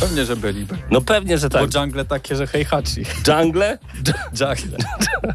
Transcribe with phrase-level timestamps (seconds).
[0.00, 0.76] Pewnie, że byliby.
[0.90, 1.70] No pewnie, że tak.
[1.70, 3.02] Bo jungle takie, że Heihachi.
[3.28, 3.78] Jungle?
[4.40, 4.78] Jungle.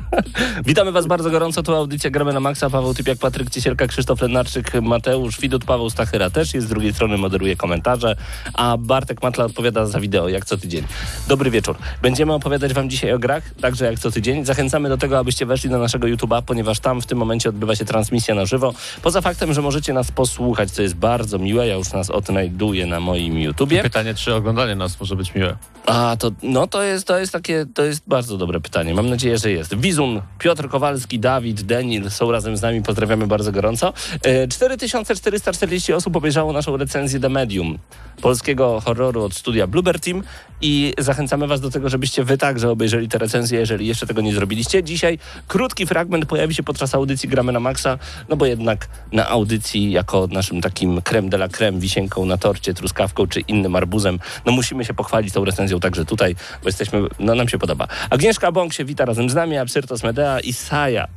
[0.65, 1.63] Witamy Was bardzo gorąco.
[1.63, 2.69] Tu audycja Gramy na Maxa.
[2.69, 6.67] Paweł Typiak, Patryk Ciesielka, Krzysztof Lenarczyk, Mateusz Widut, Paweł Stachyra też jest.
[6.67, 8.15] Z drugiej strony moderuje komentarze,
[8.53, 10.83] a Bartek Matla odpowiada za wideo, jak co tydzień.
[11.27, 11.75] Dobry wieczór.
[12.01, 14.45] Będziemy opowiadać Wam dzisiaj o grach, także jak co tydzień.
[14.45, 17.85] Zachęcamy do tego, abyście weszli na naszego YouTube'a, ponieważ tam w tym momencie odbywa się
[17.85, 18.73] transmisja na żywo.
[19.01, 21.67] Poza faktem, że możecie nas posłuchać, co jest bardzo miłe.
[21.67, 23.83] Ja już nas odnajduję na moim YouTubie.
[23.83, 25.55] Pytanie, czy oglądanie nas może być miłe?
[25.85, 28.93] A, to, no to jest, to jest takie, to jest bardzo dobre pytanie.
[28.93, 29.75] Mam nadzieję, że jest.
[29.75, 32.81] Wizun, Piotr Kowalski, Dawid, Denil są razem z nami.
[32.81, 33.93] Pozdrawiamy bardzo gorąco.
[34.23, 37.77] E, 4440 osób obejrzało naszą recenzję The Medium,
[38.21, 40.23] polskiego horroru od studia Bluebird Team
[40.63, 44.33] i zachęcamy was do tego, żebyście wy także obejrzeli tę recenzję, jeżeli jeszcze tego nie
[44.33, 44.83] zrobiliście.
[44.83, 47.97] Dzisiaj krótki fragment pojawi się podczas audycji Gramy na Maxa,
[48.29, 52.73] no bo jednak na audycji jako naszym takim creme de la creme, wisienką na torcie,
[52.73, 57.35] truskawką czy innym arbuzem, no musimy się pochwalić tą recenzją także tutaj, bo jesteśmy, no
[57.35, 57.87] nam się podoba.
[58.09, 61.07] Agnieszka Bąk się wita razem z nami, Absyrtos Medea, Isaja,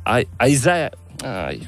[0.47, 0.91] Isaiah,
[1.23, 1.59] aj,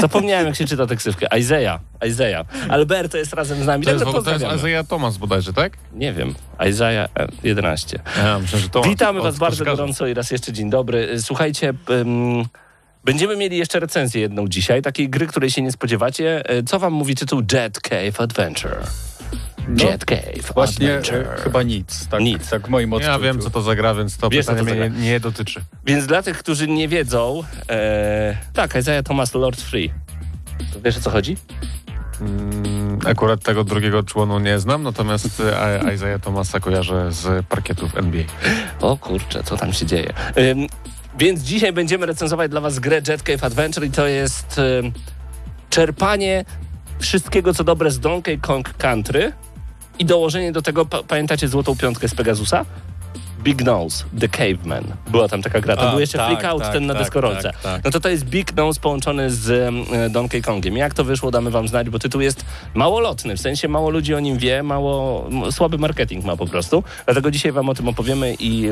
[0.00, 2.46] zapomniałem jak się czyta tę ksywkę, Isaiah, Isaiah.
[2.68, 4.44] Alberto jest razem z nami, To jest, w ogóle- to jest.
[4.56, 5.72] Isaiah Thomas bodajże, tak?
[5.92, 6.34] Nie wiem,
[6.70, 7.98] Isaiah e, 11.
[8.16, 8.88] Ja myślę, że Thomas.
[8.88, 11.22] Witamy Was bardzo gorąco i raz jeszcze dzień dobry.
[11.22, 12.44] Słuchajcie, ym,
[13.04, 16.48] będziemy mieli jeszcze recenzję jedną dzisiaj, takiej gry, której się nie spodziewacie.
[16.50, 18.78] E, Co Wam mówi tytuł Jet Cave Adventure?
[19.68, 21.34] No, Jet Cave Właśnie Adventure.
[21.34, 22.08] e, chyba nic.
[22.08, 22.50] Tak, Nic.
[22.50, 23.12] Tak w moim odczuciu.
[23.12, 25.60] Ja wiem, co to za gra, więc to Wiesz, pytanie to mnie nie, nie dotyczy.
[25.86, 29.90] Więc dla tych, którzy nie wiedzą, e, tak, Isaiah Thomas Lord Free.
[30.72, 31.36] To wiesz o co chodzi?
[32.20, 38.22] Mm, akurat tego drugiego członu nie znam, natomiast e, Isaiah Thomasa kojarzę z parkietów NBA.
[38.80, 40.12] O kurczę, co tam się dzieje?
[40.38, 40.66] Ym,
[41.18, 44.92] więc dzisiaj będziemy recenzować dla Was grę Jet Cave Adventure i to jest ym,
[45.70, 46.44] czerpanie
[46.98, 49.32] wszystkiego, co dobre z Donkey Kong Country
[49.98, 52.64] i dołożenie do tego, pa, pamiętacie Złotą Piątkę z Pegasusa?
[53.42, 54.84] Big Nose, The Caveman.
[55.10, 55.76] Była tam taka gra.
[55.76, 57.42] To A, był jeszcze tak, Freak Out, tak, ten na tak, deskorolce.
[57.42, 57.84] tak, tak.
[57.84, 59.50] No to to jest Big Nose połączony z
[59.92, 60.76] e, Donkey Kongiem.
[60.76, 62.44] Jak to wyszło, damy wam znać, bo tytuł jest
[62.74, 66.84] małolotny, w sensie mało ludzi o nim wie, mało, słaby marketing ma po prostu.
[67.04, 68.70] Dlatego dzisiaj wam o tym opowiemy i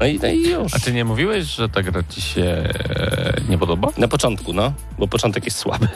[0.00, 0.74] no i, no i już.
[0.74, 3.88] A ty nie mówiłeś, że ta gra ci się e, nie podoba?
[3.98, 5.88] Na początku, no, bo początek jest słaby.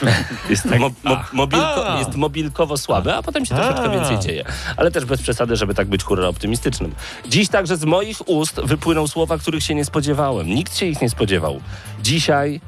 [0.50, 1.98] Jest, mo, mo, mobilko, A.
[1.98, 3.88] jest mobilkowo słaby, a potem się troszeczkę A.
[3.88, 4.44] więcej dzieje.
[4.76, 6.94] Ale też bez przesady, żeby tak być hurra optymistycznym.
[7.28, 10.46] Dziś także z moich ust wypłyną słowa, których się nie spodziewałem.
[10.46, 11.60] Nikt się ich nie spodziewał.
[12.02, 12.60] Dzisiaj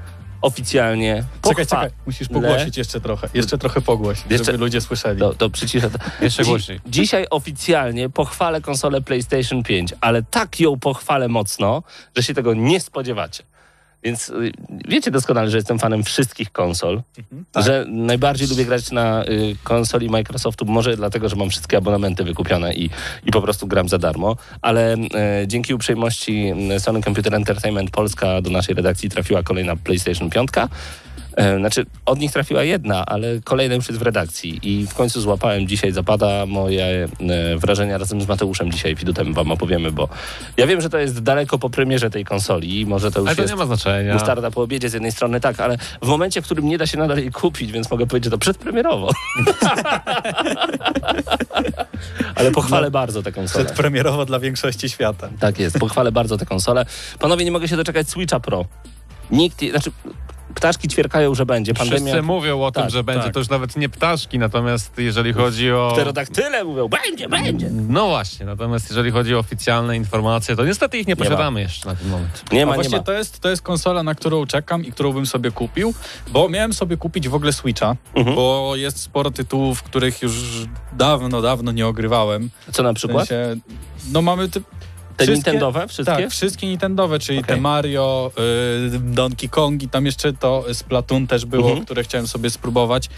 [0.42, 3.28] oficjalnie Czekaj, pochwa- czekaj, musisz pogłosić jeszcze trochę.
[3.34, 5.20] Jeszcze trochę pogłoś, Jeszcze- żeby ludzie słyszeli.
[5.20, 5.90] To, to przyciszę.
[5.90, 5.98] to.
[6.24, 6.80] Jeszcze Dzi- głośniej.
[6.86, 11.82] Dzisiaj oficjalnie pochwalę konsolę PlayStation 5, ale tak ją pochwalę mocno,
[12.16, 13.42] że się tego nie spodziewacie.
[14.02, 14.52] Więc y,
[14.88, 17.02] wiecie doskonale, że jestem fanem wszystkich konsol,
[17.52, 17.64] tak.
[17.64, 22.74] że najbardziej lubię grać na y, konsoli Microsoftu, może dlatego, że mam wszystkie abonamenty wykupione
[22.74, 22.90] i,
[23.26, 28.42] i po prostu gram za darmo, ale y, dzięki uprzejmości y, Sony Computer Entertainment Polska
[28.42, 30.50] do naszej redakcji trafiła kolejna PlayStation 5.
[31.38, 34.60] E, Znaczy, od nich trafiła jedna, ale kolejna już jest w redakcji.
[34.62, 37.08] I w końcu złapałem dzisiaj zapada moje e,
[37.58, 40.08] wrażenia razem z Mateuszem dzisiaj widutem wam opowiemy, bo
[40.56, 43.36] ja wiem, że to jest daleko po premierze tej konsoli i może to już Ale
[43.36, 44.14] to jest nie ma znaczenia.
[44.14, 46.98] musztarda po obiedzie z jednej strony, tak, ale w momencie, w którym nie da się
[46.98, 49.10] nadal jej kupić, więc mogę powiedzieć, że to przedpremierowo.
[52.34, 53.64] ale pochwalę bardzo tę konsolę.
[53.64, 55.28] Przedpremierowo dla większości świata.
[55.40, 56.86] Tak jest, pochwalę bardzo tę konsolę.
[57.18, 58.64] Panowie, nie mogę się doczekać Switcha Pro.
[59.30, 59.90] Nikt, znaczy
[60.58, 61.74] ptaszki ćwierkają, że będzie.
[61.74, 61.98] Pandemia...
[62.00, 63.22] Wszyscy mówią o tym, Tak, że będzie.
[63.24, 63.32] tak.
[63.34, 65.90] To już nawet nie ptaszki, natomiast jeżeli chodzi o...
[65.94, 67.70] Pterodaktyle mówią, będzie, będzie.
[67.72, 71.94] No właśnie, natomiast jeżeli chodzi o oficjalne informacje, to niestety ich nie posiadamy jeszcze na
[71.94, 72.44] ten moment.
[72.52, 73.04] Nie A ma, nie właśnie ma.
[73.04, 75.94] to jest, to jest konsola, na którą czekam i którą bym sobie kupił,
[76.30, 78.36] bo miałem sobie kupić w ogóle Switcha, Mhm.
[78.36, 80.32] bo jest sporo tytułów, których już
[80.92, 82.50] dawno, dawno nie ogrywałem.
[82.72, 83.28] Co na W przykład?
[83.28, 83.60] sensie,
[84.12, 84.60] no mamy te,
[85.18, 86.16] Te wszystkie- Nintendowe, wszystkie?
[86.16, 87.54] Tak, wszystkie Nintendowe, czyli Okej.
[87.54, 88.30] te Mario,
[88.86, 91.84] y, Donkey Kong i tam jeszcze to Splatoon też było, Mhm.
[91.84, 93.08] które chciałem sobie spróbować.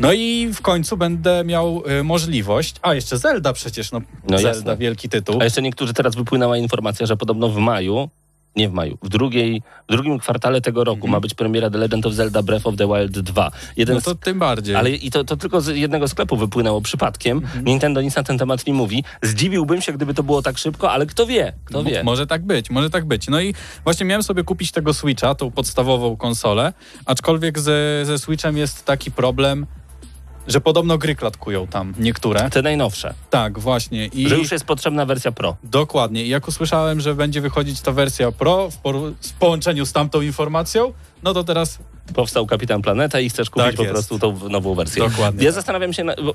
[0.00, 4.00] No i w końcu będę miał y, możliwość, a jeszcze Zelda przecież, no,
[4.30, 4.76] No Zelda, jasne.
[4.76, 5.40] wielki tytuł.
[5.40, 8.08] A jeszcze niektórzy teraz wypłynęła informacja, że podobno w maju,
[8.56, 12.06] nie w maju, w, drugiej, w drugim kwartale tego roku ma być premiera The Legend
[12.06, 13.50] of Zelda Breath of the Wild 2.
[13.76, 13.94] Jeden.
[13.94, 14.74] No to tym bardziej.
[14.76, 17.42] Ale i to, to tylko z jednego sklepu wypłynęło przypadkiem.
[17.64, 19.04] Nintendo nic na ten temat nie mówi.
[19.22, 22.00] Zdziwiłbym się, gdyby to było tak szybko, ale kto wie, kto wie.
[22.00, 23.28] M- Może tak być, może tak być.
[23.28, 23.54] No i
[23.84, 26.72] właśnie miałem sobie kupić tego Switcha, tą podstawową konsolę,
[27.06, 29.66] aczkolwiek ze, ze Switchem jest taki problem,
[30.48, 32.50] że podobno gry klatkują tam niektóre.
[32.50, 33.14] Te najnowsze.
[33.30, 34.06] Tak, właśnie.
[34.06, 35.56] I Że już jest potrzebna wersja Pro.
[35.64, 36.24] Dokładnie.
[36.24, 38.76] I jak usłyszałem, że będzie wychodzić ta wersja Pro w,
[39.20, 41.78] w połączeniu z tamtą informacją, no to teraz
[42.14, 45.08] Powstał Kapitan Planeta i chcesz kupić Tak po prostu tą nową wersję.
[45.08, 45.54] Dokładnie Ja tak.
[45.54, 46.34] zastanawiam się, na, bo,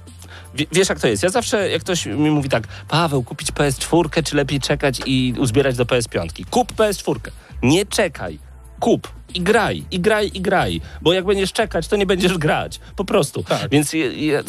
[0.56, 1.24] wie- wiesz jak to jest.
[1.24, 5.76] Ja zawsze, jak ktoś mi mówi tak, Paweł, kupić PS4 czy lepiej czekać i uzbierać
[5.78, 6.46] do PS5?
[6.50, 7.16] Kup PS4.
[7.64, 8.40] Nie czekaj.
[8.80, 9.08] Kup.
[9.34, 10.82] I graj, i graj, i graj.
[11.02, 12.80] Bo jak będziesz czekać, to nie będziesz grać.
[12.96, 13.44] Po prostu.
[13.44, 13.70] Tak.
[13.70, 14.42] Więc ja, ja,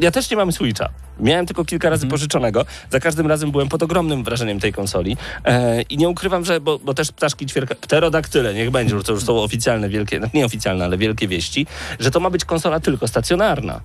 [0.00, 0.88] ja też nie mam Switcha.
[1.20, 2.64] Miałem tylko kilka razy pożyczonego.
[2.90, 5.16] Za każdym razem byłem pod ogromnym wrażeniem tej konsoli.
[5.44, 9.24] E, I nie ukrywam, że, bo, bo też ptaszki ćwierka, pterodaktyle, niech będzie, to już
[9.24, 11.66] są oficjalne wielkie, no nie oficjalne, ale wielkie wieści,
[12.00, 13.80] że to ma być konsola tylko stacjonarna.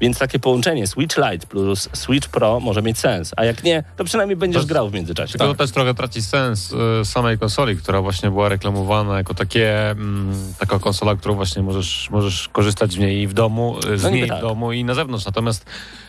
[0.00, 3.32] Więc takie połączenie Switch Lite plus Switch Pro może mieć sens.
[3.36, 5.38] A jak nie, to przynajmniej będziesz To- grał w międzyczasie.
[5.38, 9.90] Tylko to też trochę traci sens y, samej konsoli, która właśnie była reklamowana jako takie,
[9.90, 14.10] mm, taka konsola, którą właśnie możesz, możesz korzystać z niej w domu, y, z No
[14.10, 14.38] niej tak.
[14.38, 15.26] w domu i na zewnątrz.
[15.26, 15.64] Natomiast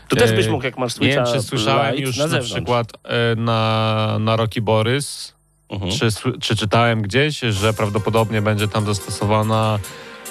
[0.10, 2.92] Tu też byś mógł, jak masz Nie Switcha wiem, czy słyszałem już na na, przykład
[3.04, 5.40] e, na, na Rocky Borys,
[5.70, 5.92] Mhm.
[5.92, 6.08] czy,
[6.40, 9.80] czy czytałem gdzieś, że prawdopodobnie będzie tam dostosowana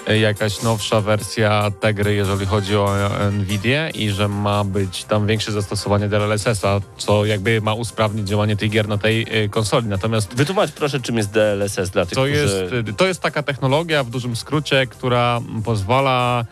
[0.07, 5.05] e, jakaś nowsza wersja tej gry, jeżeli chodzi o e, Nvidię i że ma być
[5.05, 9.87] tam większe zastosowanie DLSS-a, co jakby ma usprawnić działanie tych gier na tej konsoli.
[9.87, 12.31] Natomiast Wytłumacz proszę, czym jest DLSS dla tych, to którzy...
[12.31, 16.45] jest, to jest taka technologia w dużym skrócie, która pozwala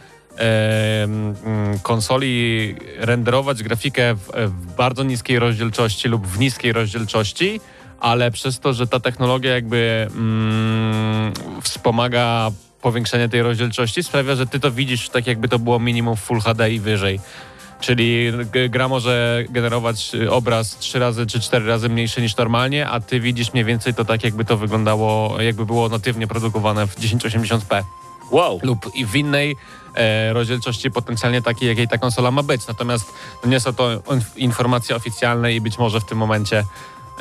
[1.83, 7.61] konsoli renderować grafikę w, w bardzo niskiej rozdzielczości lub w niskiej rozdzielczości,
[8.01, 12.51] ale przez to, że ta technologia jakby mm, wspomaga
[12.83, 16.71] powiększenie tej rozdzielczości, sprawia, że ty to widzisz tak jakby to było minimum Full HD
[16.71, 17.21] i wyżej.
[17.81, 18.33] Czyli
[18.69, 23.21] gra może generować y, obraz trzy razy czy cztery razy mniejszy niż normalnie, a ty
[23.21, 27.83] widzisz mniej więcej to tak, jakby to wyglądało, jakby było natywnie produkowane w 1080p
[28.31, 28.61] Wow.
[28.63, 29.57] lub i w innej
[29.95, 32.67] e, rozdzielczości potencjalnie takiej, jakiej ta konsola ma być.
[32.67, 33.13] Natomiast
[33.45, 36.59] no nie są to inf- informacje oficjalne i być może w tym momencie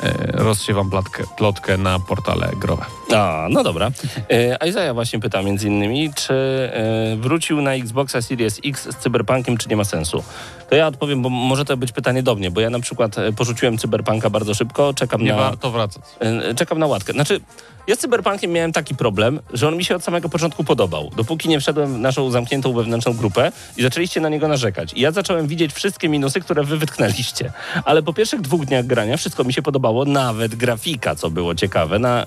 [0.02, 2.84] e, rozsiewam plotkę, plotkę na portale growe.
[3.14, 3.90] A, no dobra.
[4.30, 9.56] E, Isaiah właśnie pyta między innymi, czy e, wrócił na Xboxa Series X z Cyberpunkiem,
[9.56, 10.24] czy nie ma sensu?
[10.70, 13.32] To ja odpowiem, bo może to być pytanie do mnie, bo ja na przykład e,
[13.32, 15.36] porzuciłem Cyberpunka bardzo szybko, czekam Nie na...
[15.36, 16.02] warto wracać.
[16.20, 17.12] E, Czekam na łatkę.
[17.12, 17.40] Znaczy,
[17.86, 21.10] ja z Cyberpunkiem miałem taki problem, że on mi się od samego początku podobał.
[21.16, 24.92] Dopóki nie wszedłem w naszą zamkniętą wewnętrzną grupę i zaczęliście na niego narzekać.
[24.92, 27.52] I ja zacząłem widzieć wszystkie minusy, które wy wytknęliście.
[27.84, 31.98] Ale po pierwszych dwóch dniach grania wszystko mi się podobało, nawet grafika, co było ciekawe.
[31.98, 32.26] Na...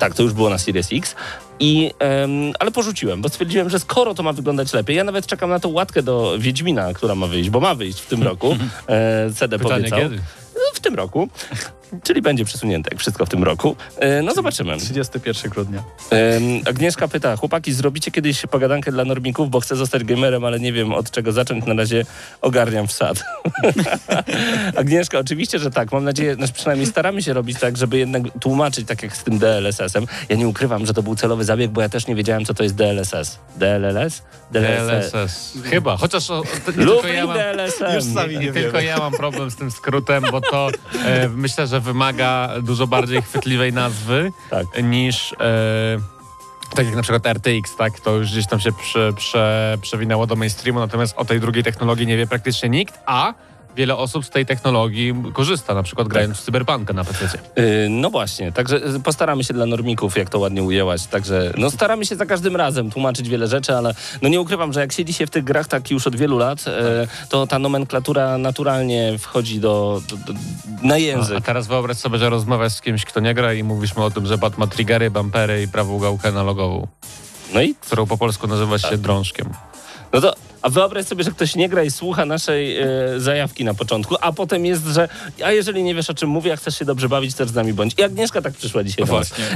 [0.00, 1.14] Tak, to już było na Series X.
[1.60, 5.50] I, em, ale porzuciłem, bo stwierdziłem, że skoro to ma wyglądać lepiej, ja nawet czekam
[5.50, 8.56] na tą łatkę do Wiedźmina, która ma wyjść, bo ma wyjść w tym roku.
[8.88, 10.00] E, CD Pytanie powiedział.
[10.00, 10.16] kiedy?
[10.54, 11.28] No, w tym roku.
[12.02, 13.76] Czyli będzie przesunięte, jak wszystko w tym roku.
[13.98, 14.76] E, No zobaczymy.
[14.76, 15.82] 31 grudnia.
[16.66, 20.92] Agnieszka pyta, chłopaki, zrobicie kiedyś pogadankę dla normików, bo chcę zostać gamerem, ale nie wiem
[20.94, 21.66] od czego zacząć.
[21.66, 22.04] Na razie
[22.40, 23.24] ogarniam wsad.
[24.76, 25.92] Agnieszka, oczywiście, że tak.
[25.92, 29.38] Mam nadzieję, znaczy przynajmniej staramy się robić tak, żeby jednak tłumaczyć tak jak z tym
[29.38, 30.06] DLSS-em.
[30.28, 32.62] Ja nie ukrywam, że to był celowy zabieg, bo ja też nie wiedziałem, co to
[32.62, 33.38] jest DLSS.
[33.56, 34.22] DLLS?
[34.50, 35.52] DLSS.
[35.64, 37.94] Chyba, chociaż o, to, nie tylko ja mam, DLSM.
[37.94, 40.70] Już sami nie nie tylko ja mam problem z tym skrótem, bo to
[41.04, 44.66] e, myślę, że wymaga dużo bardziej chwytliwej nazwy Tak.
[44.82, 45.36] niż e,
[46.74, 48.00] tak jak na przykład RTX, tak?
[48.00, 52.06] To już gdzieś tam się prze, prze, przewinęło do mainstreamu, natomiast o tej drugiej technologii
[52.06, 53.34] nie wie praktycznie nikt, a
[53.76, 57.38] wiele osób z tej technologii korzysta, na przykład grając w Cyberpunka na PC.
[57.56, 61.06] Yy, No właśnie, także y, postaramy się dla normików, jak to ładnie ujęłaś.
[61.06, 64.80] Także no staramy się za każdym razem tłumaczyć wiele rzeczy, ale no nie ukrywam, że
[64.80, 68.38] jak siedzi się w tych grach tak już od wielu lat, e, to ta nomenklatura
[68.38, 70.32] naturalnie wchodzi do, do, do,
[70.82, 71.44] na A, a język.
[71.44, 74.26] teraz wyobraź sobie, że rozmawiasz z kimś, kto nie gra i mówisz mu o tym,
[74.26, 76.86] że bat ma triggery, bumpery i prawą gałkę analogową,
[77.54, 79.48] No i którą po polsku nazywa się drążkiem.
[80.12, 82.86] no to, a wyobraź sobie, że ktoś nie gra i słucha naszej e,
[83.16, 85.08] zajawki na początku, a potem jest, że
[85.44, 87.72] a jeżeli nie wiesz o czym mówię, a chcesz się dobrze bawić, też z nami
[87.72, 87.94] bądź.
[87.98, 89.06] I Agnieszka tak przyszła dzisiaj.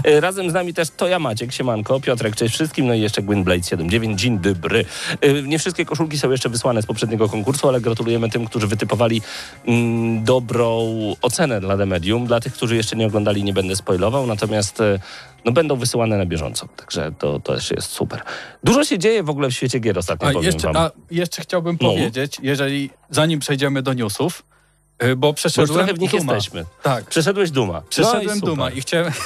[0.05, 3.23] E, Razem z nami też to ja Maciek, Siemanko, Piotrek, cześć wszystkim, no i jeszcze
[3.23, 4.85] Gwynblade 79, dzień dobry.
[5.21, 9.23] E, Nie wszystkie koszulki są jeszcze wysłane z poprzedniego konkursu, ale gratulujemy tym, którzy wytypowali
[9.67, 12.27] mm, dobrą ocenę dla The Medium.
[12.27, 14.99] Dla tych, którzy jeszcze nie oglądali, nie będę spoilował, natomiast e,
[15.45, 16.69] no będą wysyłane na bieżąco.
[16.77, 18.23] Także to, to też jest super.
[18.65, 20.77] Dużo się dzieje w ogóle w świecie gier ostatnio, A powiem jeszcze, wam.
[20.77, 21.89] a jeszcze chciałbym No.
[21.91, 24.43] powiedzieć, jeżeli zanim przejdziemy do newsów,
[25.05, 26.35] y, bo Bo przeszedłem trochę w nich Duma.
[26.35, 26.65] jesteśmy.
[26.83, 27.05] Tak.
[27.05, 27.83] Przeszedłeś Duma.
[27.89, 28.49] Przeszedłem no i super.
[28.51, 29.13] Duma i chciałem...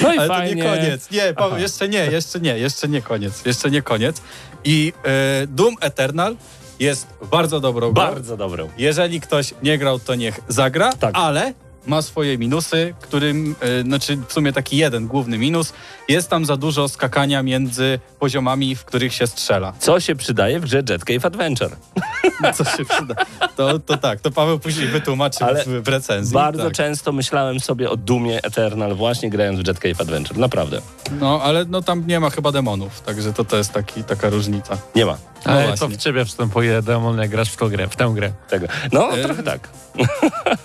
[0.00, 0.62] No i Ale fajnie.
[0.64, 1.10] to nie koniec.
[1.10, 1.58] Nie, Aha.
[1.58, 3.46] jeszcze nie, jeszcze nie, jeszcze nie koniec.
[3.46, 4.22] Jeszcze nie koniec.
[4.64, 6.36] I e, Doom Eternal
[6.80, 8.04] jest bardzo dobrą grą.
[8.06, 8.68] Bardzo dobrą.
[8.78, 11.10] Jeżeli ktoś nie grał, to niech zagra, Tak.
[11.14, 11.54] ale
[11.86, 15.72] ma swoje minusy, którym, e, znaczy w sumie taki jeden główny minus,
[16.08, 19.72] jest tam za dużo skakania między poziomami, w których się strzela.
[19.78, 21.76] Co się przydaje w grze Jet Cave Adventure?
[22.54, 23.14] Co się przyda.
[23.56, 26.34] To, to tak, to Paweł później wytłumaczy Ale w, w recenzji.
[26.34, 26.72] Bardzo tak.
[26.72, 30.38] często myślałem sobie o Dumie Eternal właśnie grając w Jet Cave Adventure.
[30.38, 30.80] Naprawdę.
[31.20, 34.78] No, ale no, tam nie ma chyba demonów, także to, to jest taki, taka różnica.
[34.94, 35.12] Nie ma
[35.46, 35.78] No Ale właśnie.
[35.78, 38.32] co w ciebie wstępuje demon, jak grasz w tą grę, w tę grę.
[38.48, 38.66] tego.
[38.92, 39.68] No, E, trochę tak.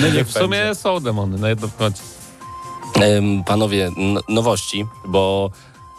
[0.00, 1.68] No niech W sumie są demony na jedno.
[3.00, 3.90] Em, Panowie,
[4.28, 5.50] nowości, bo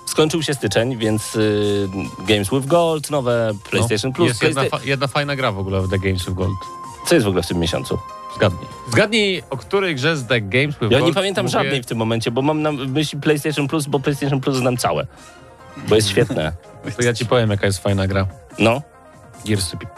[0.05, 1.89] skończył się styczeń, więc y,
[2.27, 4.25] Games with Gold, nowe PlayStation Plus.
[4.27, 6.57] No, Jest jedna, fa- jedna fajna gra w ogóle w The Games with Gold.
[7.07, 7.97] Co jest w ogóle w tym miesiącu?
[8.35, 8.67] Zgadnij.
[8.91, 11.51] Zgadnij, o której grze z The Games with Ja Gold nie pamiętam mówię.
[11.53, 15.07] żadnej w tym momencie, bo mam na myśli PlayStation Plus, bo PlayStation Plus znam całe.
[15.89, 16.53] Bo jest świetne.
[16.97, 18.27] To ja ci powiem, jaka jest fajna gra.
[18.59, 18.81] No.
[19.45, 19.91] Gearsy 5.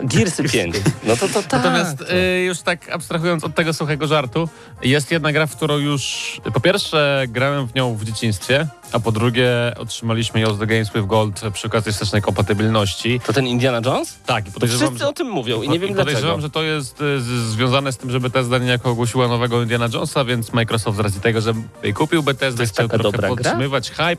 [0.00, 0.76] Gearsy 5.
[1.04, 1.52] No to to tak.
[1.52, 4.48] Natomiast y, już tak abstrahując od tego suchego żartu,
[4.82, 9.12] jest jedna gra, w którą już po pierwsze grałem w nią w dzieciństwie, a po
[9.12, 13.20] drugie otrzymaliśmy ją z The Games with Gold przy okazji wstecznej kompatybilności.
[13.26, 14.18] To ten Indiana Jones?
[14.26, 16.40] Tak, i To podejrzewam, wszyscy że, o tym mówią i nie wiem podejrzewam, dlaczego.
[16.40, 20.24] że to jest y, z, związane z tym, że Bethesda niejako ogłosiła nowego Indiana Jonesa,
[20.24, 21.52] więc Microsoft z racji tego, że
[21.94, 23.28] kupił Bethesda, chciał trochę dobra gra?
[23.28, 24.16] podtrzymywać hype.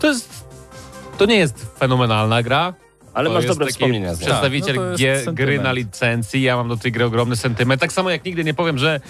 [0.00, 0.48] To jest...
[1.18, 2.74] To nie jest fenomenalna gra,
[3.18, 4.14] Ale to masz dobre wspomnienia.
[4.16, 7.80] Przedstawiciel Tak, no gry na licencji, ja mam do tej gry ogromny sentyment.
[7.80, 9.00] Tak samo jak nigdy nie powiem, że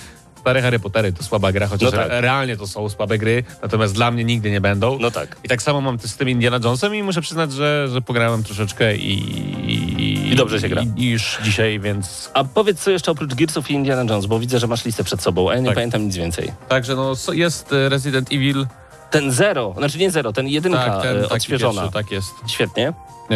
[0.41, 2.07] stare Harry Pottery to słaba gra, chociaż No tak.
[2.11, 4.99] re- realnie to są słabe gry, natomiast dla mnie nigdy nie będą.
[5.01, 5.37] No tak.
[5.45, 8.97] I tak samo mam z tym Indiana Jonesem i muszę przyznać, że, że pograłem troszeczkę
[8.97, 10.33] i...
[10.33, 10.83] I dobrze się gra.
[10.83, 12.31] I, i już dzisiaj, więc...
[12.35, 15.23] A powiedz co jeszcze oprócz Gearsów i Indiana Jones, bo widzę, że masz listę przed
[15.23, 15.75] sobą, a ja nie Tak.
[15.75, 16.53] pamiętam nic więcej.
[16.69, 18.67] Także no, jest e, Resident Evil.
[19.11, 21.73] Ten Zero, znaczy nie Zero, ten jedynka Tak, ten e, odświeżona.
[21.81, 22.35] pierwszy, tak jest.
[22.47, 22.93] Świetnie.
[23.31, 23.35] E,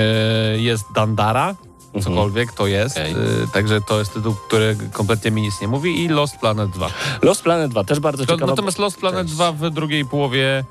[0.59, 1.55] Jest Dandara,
[1.95, 2.03] Mhm.
[2.15, 2.97] cokolwiek to jest.
[2.97, 3.13] Okej.
[3.13, 3.17] E,
[3.53, 6.89] Także to jest tytuł, który kompletnie mi nic nie mówi i Lost Planet 2.
[7.23, 8.53] Lost Planet 2 też bardzo To, ciekawa.
[8.53, 9.35] natomiast Lost Planet Cześć.
[9.35, 10.65] 2 w drugiej połowie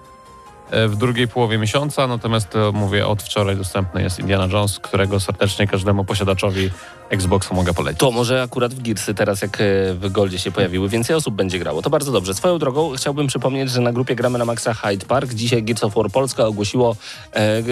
[0.72, 5.68] w drugiej połowie miesiąca, natomiast to mówię od wczoraj dostępny jest Indiana Jones, którego serdecznie
[5.68, 6.70] każdemu posiadaczowi
[7.12, 8.00] Xboxa mogę polecić.
[8.00, 11.60] To może akurat w Gearsy teraz jak e, w Goldzie się pojawiły, więcej osób będzie
[11.60, 11.82] grało.
[11.82, 12.34] To bardzo dobrze.
[12.34, 15.96] Swoją drogą chciałbym przypomnieć, że na grupie Gramy na Maxa Hyde Park dzisiaj Gears of
[15.96, 16.96] War Polska ogłosiło
[17.34, 17.64] e,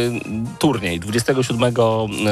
[0.59, 0.99] turniej.
[0.99, 1.73] 27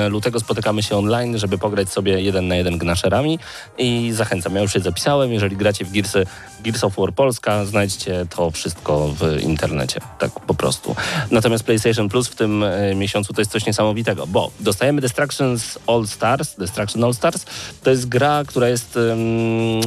[0.10, 3.40] lutego spotykamy się online, żeby pograć sobie jeden na jeden gnaszerami
[3.78, 4.56] i zachęcam.
[4.56, 5.34] Ja już się zapisałem.
[5.34, 6.26] Jeżeli gracie w Gearsy,
[6.64, 10.00] Gears of War Polska, znajdźcie to wszystko w internecie.
[10.20, 10.96] Tak po prostu.
[11.32, 16.08] Natomiast PlayStation Plus w tym e, miesiącu to jest coś niesamowitego, bo dostajemy Destructions All
[16.08, 17.46] Stars, Destruction All Stars.
[17.84, 19.82] To jest gra, która jest em,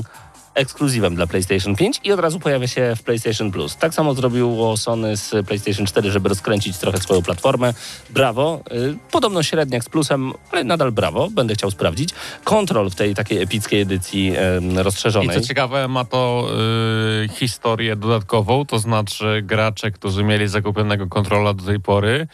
[0.55, 3.77] ekskluzywem dla PlayStation 5 i od razu pojawia się w PlayStation Plus.
[3.77, 7.75] Tak samo zrobiło Sony z PlayStation 4, żeby rozkręcić trochę swoją platformę.
[8.11, 8.61] Brawo.
[8.73, 11.29] Y, Podobno średniak z plusem, ale nadal brawo.
[11.31, 12.11] Będę chciał sprawdzić.
[12.45, 15.41] Kontrol w tej takiej epickiej edycji em, I rozszerzonej.
[15.41, 16.49] co ciekawe, ma to
[17.25, 22.27] y, historię dodatkową, to znaczy gracze, którzy mieli zakupionego kontrola do tej pory,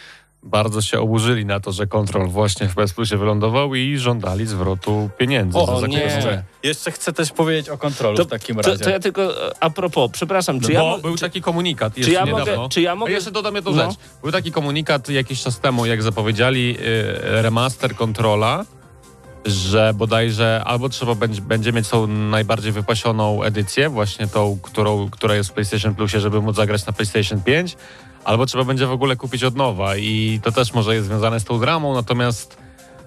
[0.43, 5.11] bardzo się oburzyli na to, że kontrol właśnie w PS Plusie wylądował i żądali zwrotu
[5.19, 5.59] pieniędzy.
[5.59, 5.99] O, za nie.
[6.23, 6.43] gry.
[6.63, 8.85] Jeszcze chcę też powiedzieć o kontrolu To- w takim To, razie.
[8.85, 11.95] to ja tylko e, a propos, przepraszam, czy No ja, bo był czy, taki komunikat
[11.95, 12.57] czy jeszcze ja niedawno.
[12.57, 13.91] mogę, czy ja A mogę jeszcze dodam jedną No.
[13.91, 13.99] rzecz.
[14.23, 18.65] Był taki komunikat jakiś czas temu, jak zapowiedzieli y, remaster kontrola,
[19.45, 25.35] że bodajże albo trzeba będzie, będzie mieć tą najbardziej wypasioną edycję, właśnie tą, którą, która
[25.35, 27.77] jest w PlayStation Plusie, żeby móc zagrać na PlayStation 5,
[28.27, 31.45] albo trzeba będzie w ogóle kupić od nowa i to też może jest związane z
[31.45, 32.57] tą dramą, natomiast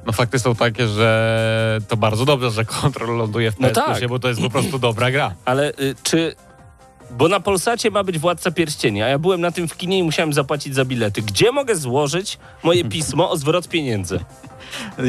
[0.06, 3.86] no fakty są takie, że to bardzo dobrze, że kontrol ląduje w No PS tak.
[3.86, 5.34] Plusie, bo to jest po prostu dobra gra.
[5.46, 6.36] Ale y, czy.
[7.12, 10.04] Bo na Polsacie ma być Władca Pierścieni, a ja byłem na tym w kinie i
[10.04, 11.22] musiałem zapłacić za bilety.
[11.22, 14.20] Gdzie mogę złożyć moje pismo o zwrot pieniędzy?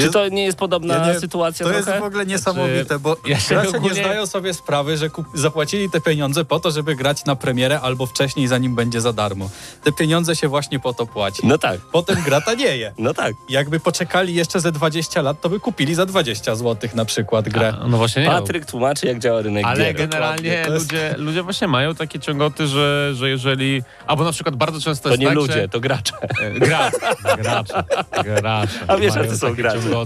[0.01, 1.91] Czy to nie jest podobna Ja nie- sytuacja To trochę?
[1.91, 5.91] jest w ogóle niesamowite, bo ja się gracze nie zdają sobie sprawy, że kup- zapłacili
[5.91, 9.51] te pieniądze po to, żeby grać na premierę albo wcześniej, zanim będzie za darmo.
[9.85, 11.47] Te pieniądze się właśnie po to płaci.
[11.47, 12.93] No tak, Potem gra tanieje.
[12.99, 13.35] no tak.
[13.49, 17.75] Jakby poczekali jeszcze ze 20 lat, to by kupili za 20 zł na przykład grę.
[17.83, 18.29] A, no właśnie nie.
[18.29, 19.97] Patryk tłumaczy, jak działa rynek Ale gier.
[19.97, 20.63] generalnie.
[20.67, 23.83] To jest- ludzie, ludzie właśnie mają takie ciągoty, że, że jeżeli...
[24.07, 25.69] Albo na przykład bardzo często To jest nie tak, ludzie, że...
[25.69, 26.13] to gracze.
[26.43, 26.99] e, Gracze,
[27.39, 27.85] gracze,
[28.25, 28.79] gracze.
[28.87, 29.25] A wiesz, Mają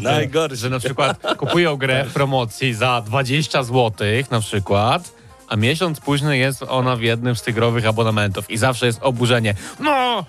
[0.02, 0.56] Najgorsi.
[0.56, 3.92] Że na przykład kupują grę w promocji za 20 zł
[4.30, 5.14] na przykład
[5.48, 9.54] a miesiąc później jest ona w jednym z tych growych abonamentów i zawsze jest oburzenie.
[9.80, 10.24] No,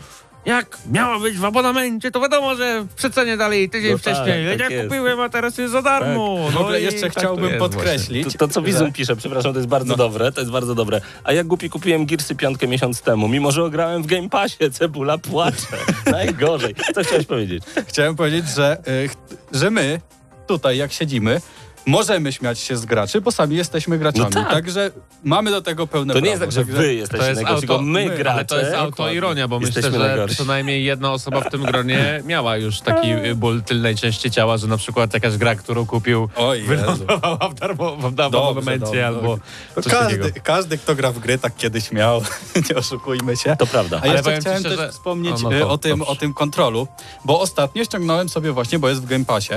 [0.45, 4.47] jak miała być w abonamencie, to wiadomo, że w przecenie dalej tydzień No tak, wcześniej.
[4.49, 4.87] tak ja jest.
[4.89, 6.49] kupiłem, a teraz jest za darmo.
[6.49, 9.15] W No ogóle i jeszcze tak to chciałbym jest podkreślić, To, to co że- pisze,
[9.15, 9.97] przepraszam, to jest bardzo No.
[9.97, 11.01] dobre, to jest bardzo dobre.
[11.23, 15.17] A ja głupi kupiłem Gearsy piątkę miesiąc temu, mimo że ograłem w Game Passie, cebula
[15.17, 15.77] płacze.
[16.11, 16.75] Najgorzej.
[16.95, 17.63] Co chciałeś powiedzieć?
[17.87, 20.01] Chciałem powiedzieć, że, y, że my
[20.47, 21.41] tutaj, jak siedzimy,
[21.85, 24.25] możemy śmiać się z graczy, bo sami jesteśmy graczami.
[24.35, 24.49] No tak.
[24.53, 24.91] Także
[25.23, 26.45] mamy do tego pełne To nie prawo.
[26.45, 28.31] jest tak, że wy To jesteście jest najgorsi, auto, my, my, gracze.
[28.35, 30.35] Ale to jest autoironia, bo myślę, Jesteśmy że najgorsi.
[30.35, 34.57] co najmniej jedna osoba w tym gronie miała już taki y, ból tylnej części ciała,
[34.57, 36.29] że na przykład jakaś gra, którą kupił,
[36.67, 39.07] wylądowała w darmo, w darmo Dobrze, abonamencie dobrze.
[39.07, 39.37] albo
[39.75, 39.89] takiego.
[39.99, 42.21] każdy, każdy, kto gra w gry, tak kiedyś miał.
[42.69, 43.55] nie oszukujmy się.
[43.55, 43.99] To prawda.
[44.03, 46.11] A jeszcze ci chciałem też wspomnieć O, no y, to o, tym, dobrze.
[46.11, 46.87] o tym kontrolu,
[47.25, 49.53] bo ostatnio ściągnąłem sobie właśnie, bo jest w Game Passie,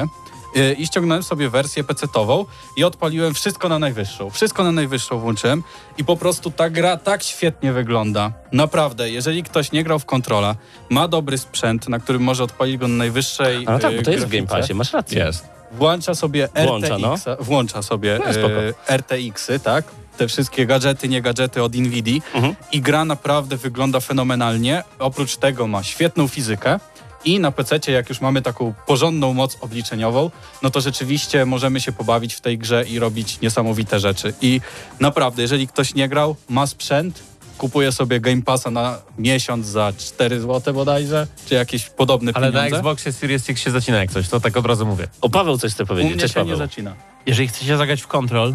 [0.78, 2.44] i ściągnąłem sobie wersję PC-tową
[2.76, 4.30] i odpaliłem wszystko na najwyższą.
[4.30, 5.62] Wszystko na najwyższą włączyłem
[5.98, 8.32] i po prostu ta gra tak świetnie wygląda.
[8.52, 10.56] Naprawdę, jeżeli ktoś nie grał w kontrola,
[10.90, 14.02] ma dobry sprzęt, na którym może odpalić go na najwyższej A no tak, y, bo
[14.02, 15.24] to jest w Game Passie, masz rację.
[15.24, 15.46] Jest.
[15.72, 17.36] Włącza sobie Włącza, RTX, no.
[17.40, 19.84] włącza sobie No, e, RTX-y, tak?
[20.16, 22.54] Te wszystkie gadżety, nie gadżety od Nvidia Mhm.
[22.72, 24.82] i gra naprawdę wygląda fenomenalnie.
[24.98, 26.80] Oprócz tego ma świetną fizykę
[27.24, 30.30] i na PC, jak już mamy taką porządną moc obliczeniową,
[30.62, 34.34] no to rzeczywiście możemy się pobawić w tej grze i robić niesamowite rzeczy.
[34.40, 34.60] I
[35.00, 37.22] naprawdę, jeżeli ktoś nie grał, ma sprzęt,
[37.58, 42.52] kupuje sobie Game Passa na miesiąc za 4 zł bodajże, czy jakieś podobne Ale na
[42.52, 42.76] pieniądze.
[42.76, 45.08] Xboxie Series X się zacina jak coś, to tak od razu mówię.
[45.20, 46.12] O, Paweł coś chce U powiedzieć.
[46.12, 46.58] mnie Cześć, się nie Paweł.
[46.58, 46.94] zacina.
[47.26, 48.54] Jeżeli chcecie zagrać w Control,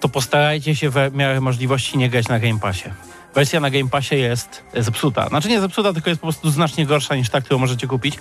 [0.00, 2.88] to postarajcie się w miarę możliwości nie grać na Game Passie.
[3.34, 5.28] Wersja na Game Passie jest zepsuta.
[5.28, 8.18] Znaczy nie zepsuta, tylko jest po prostu znacznie gorsza niż ta, którą możecie kupić,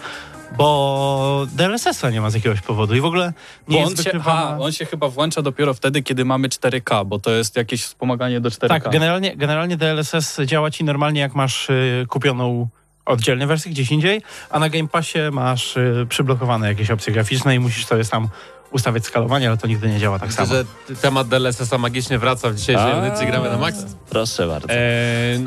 [0.57, 3.33] bo DLSS-a nie ma z jakiegoś powodu i w ogóle
[3.67, 4.49] nie Bo jest on się, wykrywana...
[4.49, 8.41] a, on się chyba włącza dopiero wtedy, kiedy mamy 4K, bo to jest jakieś wspomaganie
[8.41, 8.67] do 4K.
[8.67, 12.67] Tak, generalnie, generalnie DLSS działa ci normalnie, jak masz y, kupioną
[13.05, 17.59] oddzielnie wersję gdzieś indziej, a na Game Passie masz y, przyblokowane jakieś opcje graficzne i
[17.59, 18.27] musisz sobie sam
[18.71, 20.59] ustawiać skalowanie, ale to nigdy nie działa tak Myślę, samo.
[20.59, 23.77] że temat DLSS-a magicznie wraca w dzisiejszej A, audycji Gramy na Max.
[24.09, 24.67] Proszę bardzo.
[24.69, 24.77] E,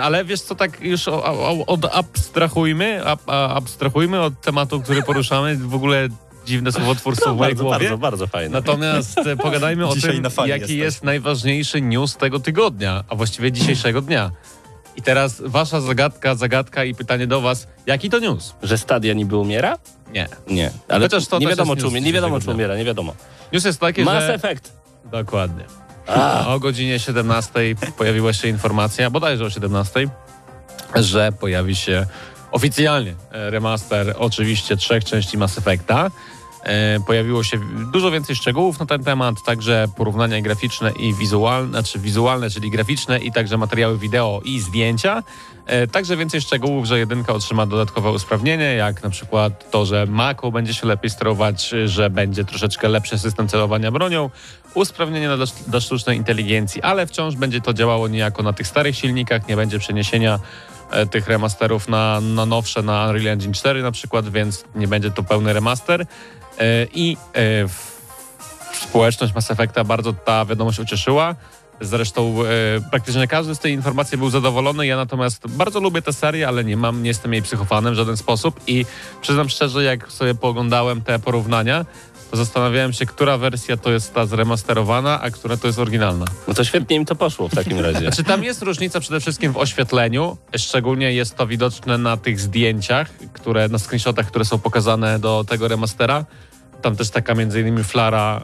[0.03, 5.57] ale wiesz co, tak już o, o, odabstrahujmy, ab, abstrahujmy od tematu, który poruszamy.
[5.57, 6.09] W ogóle
[6.47, 7.79] dziwne słowotwórstwo No, w mojej bardzo, głowie.
[7.79, 8.51] bardzo, bardzo fajne.
[8.53, 10.75] Natomiast e, pogadajmy o tym, jaki jesteśmy.
[10.77, 14.31] jest najważniejszy news tego tygodnia, a właściwie dzisiejszego dnia.
[14.97, 18.55] I teraz wasza zagadka, zagadka i pytanie do was, jaki to news?
[18.63, 19.79] Że Stadia niby umiera?
[20.13, 20.29] Nie.
[20.47, 20.71] Nie.
[20.89, 23.15] Ale Chociaż to nie wiadomo, czy umie, news nie wiadomo, czy umiera, nie wiadomo.
[23.53, 24.35] News jest taki, Mass że...
[24.35, 24.73] Effect.
[25.05, 25.65] Dokładnie.
[26.47, 27.53] O godzinie 17
[27.97, 30.09] pojawiła się informacja, bodajże o 17,
[30.95, 32.07] że pojawi się
[32.53, 36.11] oficjalnie e, remaster oczywiście trzech części Mass Effecta.
[36.63, 37.59] E, Pojawiło się
[37.93, 43.19] dużo więcej szczegółów na ten temat, także porównania graficzne i wizualne, znaczy wizualne, czyli graficzne
[43.19, 45.23] i także materiały wideo i zdjęcia.
[45.67, 50.51] E, Także więcej szczegółów, że jedynka otrzyma dodatkowe usprawnienie, jak na przykład to, że Mako
[50.53, 54.31] będzie się lepiej sterować, że będzie troszeczkę lepszy system celowania bronią,
[54.75, 59.49] usprawnienie dla, dla sztucznej inteligencji, ale wciąż będzie to działało niejako na tych starych silnikach,
[59.49, 60.39] nie będzie przeniesienia
[61.11, 65.23] tych remasterów na, na nowsze, na Unreal Engine 4 na przykład, więc nie będzie to
[65.23, 66.07] pełny remaster.
[66.59, 67.69] E, I e,
[68.73, 71.35] społeczność Mass Effecta bardzo ta wiadomość ucieszyła.
[71.81, 72.45] Zresztą e,
[72.91, 74.87] praktycznie każdy z tej informacji był zadowolony.
[74.87, 78.17] Ja natomiast bardzo lubię tę serię, ale nie mam, nie jestem jej psychofanem w żaden
[78.17, 78.87] sposób i
[79.23, 81.85] przyznam szczerze, jak sobie pooglądałem te porównania,
[82.37, 86.25] zastanawiałem się, która wersja to jest ta zremasterowana, a która to jest oryginalna.
[86.49, 88.01] No to świetnie im to poszło w takim razie.
[88.09, 93.11] Znaczy tam jest różnica przede wszystkim w oświetleniu, szczególnie jest to widoczne na tych zdjęciach,
[93.33, 96.25] które, na screenshotach, które są pokazane do tego remastera.
[96.83, 98.41] Tam też taka między innymi flara,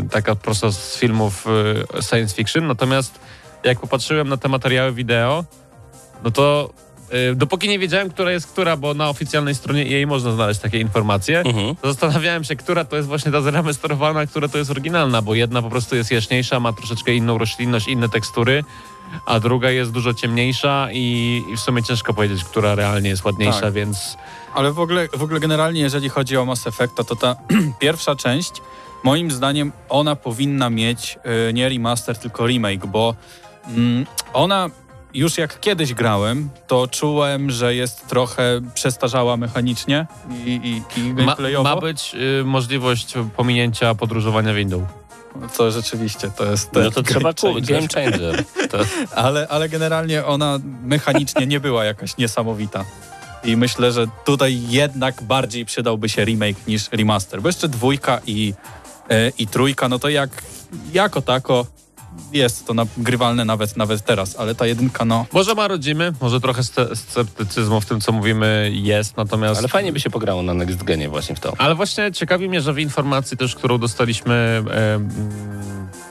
[0.00, 1.46] yy, taka prosto z filmów
[1.94, 2.66] yy, science fiction.
[2.66, 3.18] Natomiast
[3.64, 5.44] jak popatrzyłem na te materiały wideo,
[6.24, 6.70] no to
[7.36, 11.40] dopóki nie wiedziałem, która jest która, bo na oficjalnej stronie jej można znaleźć takie informacje,
[11.40, 11.76] Mhm.
[11.76, 15.34] to zastanawiałem się, która to jest właśnie ta zremasterowana, a która to jest oryginalna, bo
[15.34, 18.64] jedna po prostu jest jaśniejsza, ma troszeczkę inną roślinność, inne tekstury,
[19.26, 23.60] a druga jest dużo ciemniejsza i, i w sumie ciężko powiedzieć, która realnie jest ładniejsza,
[23.60, 23.72] Tak.
[23.72, 24.16] więc
[24.54, 27.36] Ale w ogóle, w ogóle generalnie, jeżeli chodzi o Mass Effecta, to ta
[27.80, 28.52] pierwsza część,
[29.04, 31.18] moim zdaniem, ona powinna mieć
[31.48, 33.14] y, nie remaster, tylko remake, bo
[33.66, 34.70] mm, ona
[35.18, 40.06] już jak kiedyś grałem, to czułem, że jest trochę przestarzała mechanicznie
[40.44, 41.62] i, i, i ma, gameplayowo.
[41.64, 44.86] ma być y, możliwość pominięcia podróżowania windą.
[45.56, 46.72] To rzeczywiście, to jest...
[46.72, 47.68] No to trzeba kupić.
[47.68, 47.88] changer.
[47.88, 48.44] Game changer.
[48.70, 48.78] To,
[49.14, 52.84] Ale, ale generalnie ona mechanicznie nie była jakaś niesamowita.
[53.44, 57.42] I myślę, że tutaj jednak bardziej przydałby się remake niż remaster.
[57.42, 58.54] Bo jeszcze dwójka i,
[59.10, 60.30] e, i trójka, no to jak
[60.92, 61.66] jako tako
[62.32, 65.26] jest to nagrywalne nawet, nawet teraz, ale ta jedynka, no...
[65.32, 69.58] Może marodzimy, może trochę sce- sceptycyzmu w tym, co mówimy jest, natomiast...
[69.58, 71.52] Ale fajnie by się pograło na Next Genie właśnie w to.
[71.58, 75.00] Ale właśnie ciekawi mnie, że w informacji też, którą dostaliśmy, e,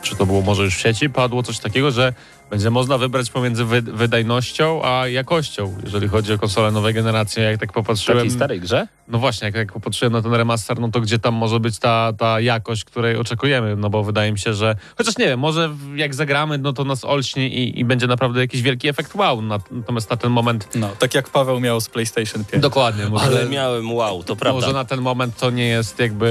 [0.02, 2.14] czy to było może już w sieci, padło coś takiego, że
[2.50, 7.44] będzie można wybrać pomiędzy wy, wydajnością a jakością, jeżeli chodzi o konsole nowej generacji.
[7.44, 8.18] Jak tak W popatrzyłem...
[8.20, 8.88] takiej starej grze?
[9.08, 12.14] No właśnie, jak, jak popatrzyłem na ten remaster, no to gdzie tam może być ta,
[12.18, 13.76] ta jakość, której oczekujemy?
[13.76, 14.76] No bo wydaje mi się, że...
[14.98, 18.40] Chociaż nie wiem, może w- jak zagramy, no to nas olśnie i, i będzie naprawdę
[18.40, 19.42] jakiś wielki efekt wow.
[19.42, 20.68] Nat- Natomiast na ten moment...
[20.76, 22.62] No, tak jak Paweł miał z PlayStation 5.
[22.64, 23.06] Dokładnie.
[23.06, 24.62] Może, Ale miałem wow, to prawda.
[24.62, 26.28] Może na ten moment to nie jest jakby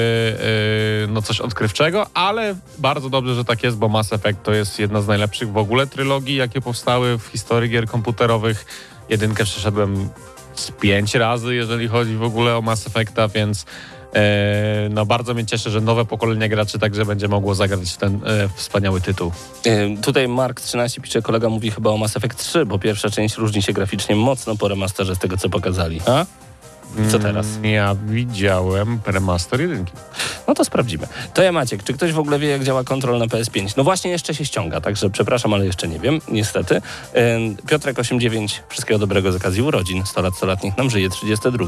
[1.00, 4.78] yy, no coś odkrywczego, ale bardzo dobrze, że tak jest, bo Mass Effect to jest
[4.78, 8.66] jedna z najlepszych w ogóle trylogii, jakie powstały w historii gier komputerowych.
[9.08, 10.08] Jedynkę przeszedłem
[10.54, 13.66] z pięć razy, jeżeli chodzi w ogóle o Mass Effecta, więc
[14.14, 14.20] yy,
[14.90, 18.48] no bardzo mnie cieszy, że nowe pokolenie graczy także będzie mogło zagrać w ten yy,
[18.56, 19.32] wspaniały tytuł.
[19.66, 23.36] Ym, Tutaj Mark 13 pisze, kolega mówi chyba o Mass Effect 3, bo pierwsza część
[23.36, 26.00] różni się graficznie mocno po remasterze z tego, co pokazali.
[26.06, 26.26] A?
[27.10, 27.46] Co teraz?
[27.46, 29.92] Mm, Ja widziałem remaster jedynki.
[30.48, 31.06] No to sprawdzimy.
[31.34, 33.74] To ja Maciek, czy ktoś w ogóle wie, jak działa kontrol na PS5?
[33.76, 36.74] No właśnie jeszcze się ściąga, także przepraszam, ale jeszcze nie wiem, niestety.
[36.74, 40.06] Ym, Piotrek 89, wszystkiego dobrego z okazji urodzin.
[40.06, 41.64] 100 lat, 100 lat, niech nam żyje, 32.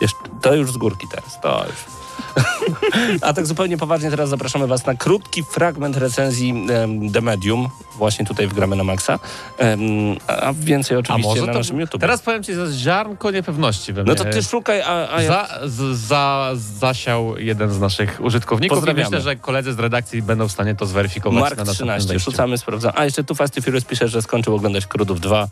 [0.00, 1.99] Jeszcze, to już z górki teraz, to już.
[3.20, 7.68] A tak zupełnie poważnie teraz zapraszamy Was na krótki fragment recenzji em, The Medium.
[7.96, 9.18] Właśnie tutaj wgramy na maksa.
[9.58, 9.80] Em,
[10.26, 12.00] a a więcej oczywiście na naszym YouTube.
[12.00, 14.12] Teraz powiem ci, że ziarnko niepewności we mnie.
[14.12, 15.28] No to Ty szukaj, a, a ja...
[15.28, 20.48] Za, z, za, zasiał jeden z naszych użytkowników i myślę, że koledzy z redakcji będą
[20.48, 22.30] w stanie to zweryfikować Mark na następnym 13, wejściu.
[22.30, 22.94] rzucamy, sprawdzamy.
[22.96, 25.48] A jeszcze tu Fasty Furious pisze, że skończył oglądać Krudów 2.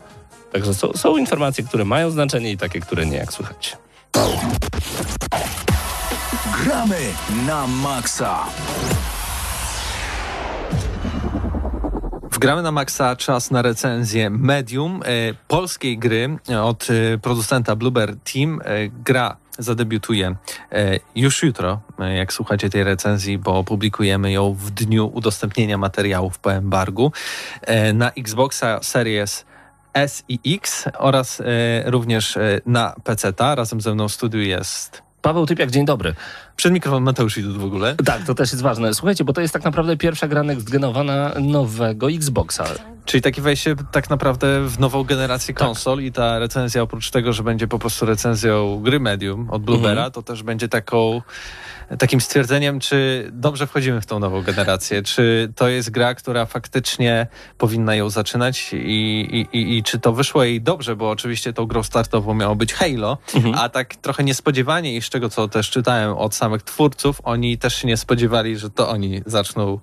[0.53, 3.77] Także są, są informacje, które mają znaczenie i takie, które nie, jak słychać.
[6.65, 7.15] Gramy
[7.47, 8.45] na maksa.
[12.33, 18.33] Wgramy na maksa czas na recenzję Medium, e, polskiej gry e, od e, producenta Bluebird
[18.33, 18.61] Team.
[18.65, 20.37] E, gra zadebiutuje
[20.73, 26.39] e, już jutro, e, jak słuchacie tej recenzji, bo publikujemy ją w dniu udostępnienia materiałów
[26.39, 27.13] po embargu
[27.63, 29.45] e, na Xboxa Series
[29.95, 31.45] S i X oraz e,
[31.91, 33.55] również e, na PC-ta.
[33.55, 36.15] Razem ze mną w studiu jest Paweł Typiak, dzień dobry.
[36.59, 37.95] Przed mikrofonem Mateusz Idut w ogóle.
[38.05, 38.95] Tak, to też jest ważne.
[38.95, 42.65] Słuchajcie, bo to jest tak naprawdę pierwsza gra next genowana nowego Xboxa.
[43.05, 47.43] Czyli takie wejście tak naprawdę w nową generację konsol i ta recenzja oprócz tego, że
[47.43, 50.13] będzie po prostu recenzją gry Medium od Bluebera, Mhm.
[50.13, 51.23] to też będzie taką
[51.99, 57.27] takim stwierdzeniem, czy dobrze wchodzimy w tą nową generację, czy to jest gra, która faktycznie
[57.59, 61.83] powinna ją zaczynać i, i, i, czy to wyszło jej dobrze, bo oczywiście tą grą
[61.83, 63.55] startową miało być Halo, Mhm.
[63.55, 67.75] a tak trochę niespodziewanie i z czego co też czytałem od samych twórców, oni też
[67.75, 69.79] się nie spodziewali, że to oni zaczną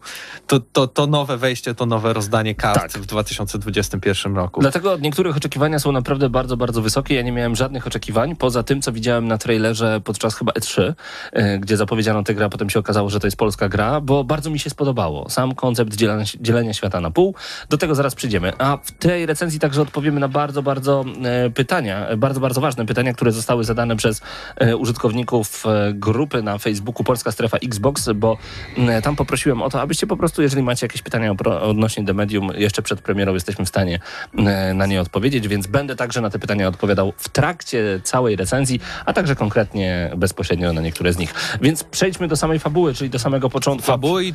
[0.47, 2.91] to, to, to nowe wejście, to nowe rozdanie kart Tak.
[2.91, 4.61] w 2021 roku.
[4.61, 7.15] Dlatego od niektórych oczekiwania są naprawdę bardzo, bardzo wysokie.
[7.15, 10.93] Ja nie miałem żadnych oczekiwań, poza tym, co widziałem na trailerze podczas chyba E3,
[11.31, 14.23] e, gdzie zapowiedziano tę grę, a potem się okazało, że to jest polska gra, bo
[14.23, 15.29] bardzo mi się spodobało.
[15.29, 17.35] Sam koncept dzielenia, dzielenia świata na pół.
[17.69, 18.53] Do tego zaraz przyjdziemy.
[18.57, 23.13] A w tej recenzji także odpowiemy na bardzo, bardzo e, pytania, bardzo, bardzo ważne pytania,
[23.13, 24.21] które zostały zadane przez
[24.55, 28.37] e, użytkowników grupy na Facebooku Polska Strefa Xbox, bo
[28.77, 32.49] m, tam poprosiłem o to, abyście po prostu, jeżeli macie jakieś pytania odnośnie The Medium,
[32.55, 33.99] jeszcze przed premierą jesteśmy w stanie
[34.37, 38.79] e, na nie odpowiedzieć, więc będę także na te pytania odpowiadał w trakcie całej recenzji,
[39.05, 41.33] a także konkretnie bezpośrednio na niektóre z nich.
[41.61, 43.87] Więc przejdźmy do samej fabuły, czyli do samego początku.
[43.87, 44.33] fabuły i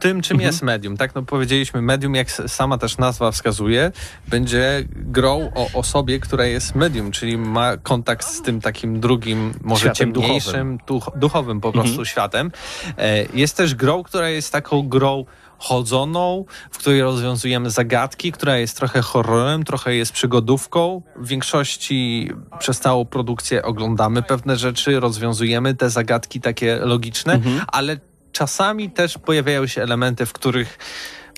[0.00, 0.46] tym, czym Mhm.
[0.46, 0.96] jest medium.
[0.96, 3.92] Tak, no powiedzieliśmy, medium, jak sama też nazwa wskazuje,
[4.28, 9.80] będzie grą o osobie, która jest medium, czyli ma kontakt z tym takim drugim, może
[9.80, 12.06] Światem ciemniejszym, duch, duchowym po prostu Mhm.
[12.06, 12.50] światem.
[12.98, 15.24] E, Jest też grą, która jest taką grą
[15.58, 21.02] chodzoną, w której rozwiązujemy zagadki, która jest trochę horrorem, trochę jest przygodówką.
[21.16, 27.96] W większości przez całą produkcję oglądamy pewne rzeczy, rozwiązujemy te zagadki takie logiczne, ale
[28.32, 30.78] czasami też pojawiają się elementy, w których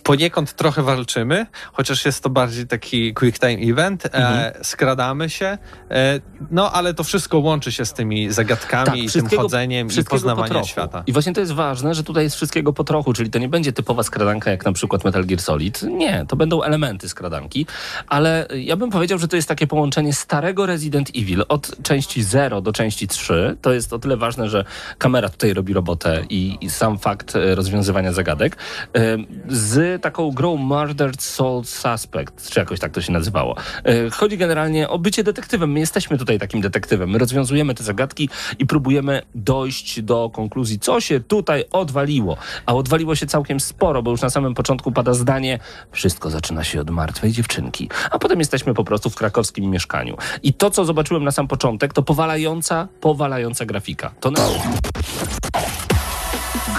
[0.05, 5.59] poniekąd trochę walczymy, chociaż jest to bardziej taki quick time event, e, skradamy się,
[5.91, 10.11] e, no ale to wszystko łączy się z tymi zagadkami i tym chodzeniem i po
[10.11, 10.69] poznawaniem trochu.
[10.69, 11.03] świata.
[11.07, 13.73] I właśnie to jest ważne, że tutaj jest wszystkiego po trochu, czyli to nie będzie
[13.73, 15.83] typowa skradanka jak na przykład Metal Gear Solid.
[15.83, 17.67] Nie, to będą elementy skradanki,
[18.07, 22.61] ale ja bym powiedział, że to jest takie połączenie starego Resident Evil od części 0
[22.61, 23.57] do części 3.
[23.63, 24.65] To jest o tyle ważne, że
[24.99, 28.57] kamera tutaj robi robotę i, i sam fakt e, rozwiązywania zagadek
[28.97, 29.17] e,
[29.49, 33.57] z taką grą Murdered Soul Suspect, czy jakoś tak to się nazywało.
[33.85, 35.73] E, Chodzi generalnie o bycie detektywem.
[35.73, 37.11] My jesteśmy tutaj takim detektywem.
[37.11, 38.29] My rozwiązujemy te zagadki
[38.59, 42.37] i próbujemy dojść do konkluzji, co się tutaj odwaliło.
[42.67, 45.59] A odwaliło się całkiem sporo, bo już na samym początku pada zdanie,
[45.93, 47.89] wszystko zaczyna się od martwej dziewczynki.
[48.11, 50.17] A potem jesteśmy po prostu w krakowskim mieszkaniu.
[50.43, 54.11] I to, co zobaczyłem na sam początek, to powalająca, powalająca grafika.
[54.21, 54.41] To na...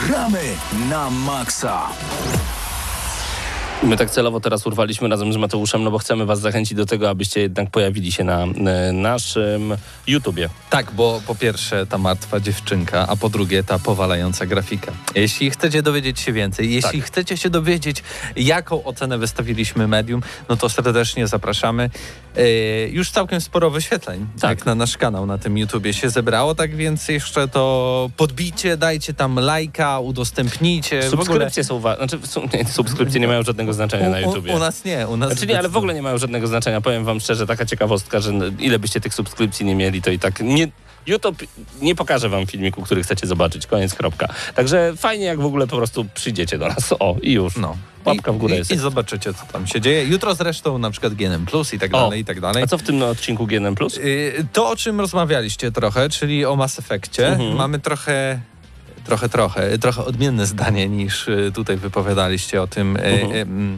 [0.08, 0.41] Gramy
[0.89, 1.82] na maksa.
[3.84, 7.10] My tak celowo teraz urwaliśmy razem z Mateuszem, no bo chcemy was zachęcić do tego,
[7.10, 8.46] abyście jednak pojawili się na
[8.94, 9.74] naszym
[10.08, 10.50] YouTubie.
[10.70, 14.92] Tak, bo po pierwsze ta martwa dziewczynka, a po drugie ta powalająca grafika.
[15.16, 17.08] Jeśli chcecie dowiedzieć się więcej, jeśli Tak.
[17.10, 18.04] chcecie się dowiedzieć,
[18.36, 21.90] jaką ocenę wystawiliśmy medium, no to serdecznie zapraszamy.
[22.36, 22.50] E,
[22.88, 24.50] już całkiem sporo wyświetleń, Tak.
[24.58, 29.14] jak na nasz kanał na tym YouTubie się zebrało, tak więc jeszcze to podbicie, dajcie
[29.14, 31.02] tam lajka, udostępnijcie.
[31.02, 32.08] W ogóle- Subskrypcje są ważne.
[32.08, 34.54] Znaczy, w sumie nie, subskrypcje nie mają żadnego znaczenia na u, YouTubie.
[34.54, 36.82] u, u nas nie, u nas Znaczy nie, ale w ogóle nie mają żadnego znaczenia.
[36.82, 40.39] Powiem wam szczerze, taka ciekawostka, że ile byście tych subskrypcji nie mieli, to i tak
[40.39, 40.67] nie...
[41.08, 41.43] YouTube
[41.82, 43.67] nie pokaże wam filmiku, który chcecie zobaczyć.
[43.67, 44.28] Koniec, kropka.
[44.56, 46.93] Także fajnie, jak w ogóle po prostu przyjdziecie do nas.
[46.99, 47.58] O, i już.
[47.58, 47.78] No.
[48.06, 48.71] Łapka w górę I, jest.
[48.71, 50.04] I, zobaczycie, co tam się dzieje.
[50.06, 51.97] Jutro zresztą na przykład GNM Plus i tak O.
[51.99, 52.63] dalej, i tak dalej.
[52.63, 53.75] A co w tym odcinku GNM+.
[53.97, 57.56] Y, To, o czym rozmawialiście trochę, czyli o Mass Effectie, Mhm.
[57.56, 58.39] mamy trochę,
[59.06, 63.32] trochę, trochę, trochę odmienne zdanie niż y, tutaj wypowiadaliście o tym y, Mhm.
[63.32, 63.78] y, mm,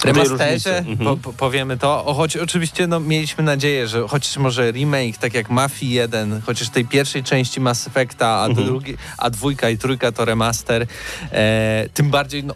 [0.00, 0.78] tej remasterze.
[0.78, 1.18] Mhm.
[1.18, 2.04] po, powiemy to.
[2.04, 6.68] O, choć oczywiście no, mieliśmy nadzieję, że chociaż może remake, tak jak Mafii 1, chociaż
[6.68, 8.66] tej pierwszej części Mass Effecta, a, Mhm.
[8.66, 10.86] drugi, a dwójka i trójka to remaster,
[11.32, 12.54] e, tym bardziej, no,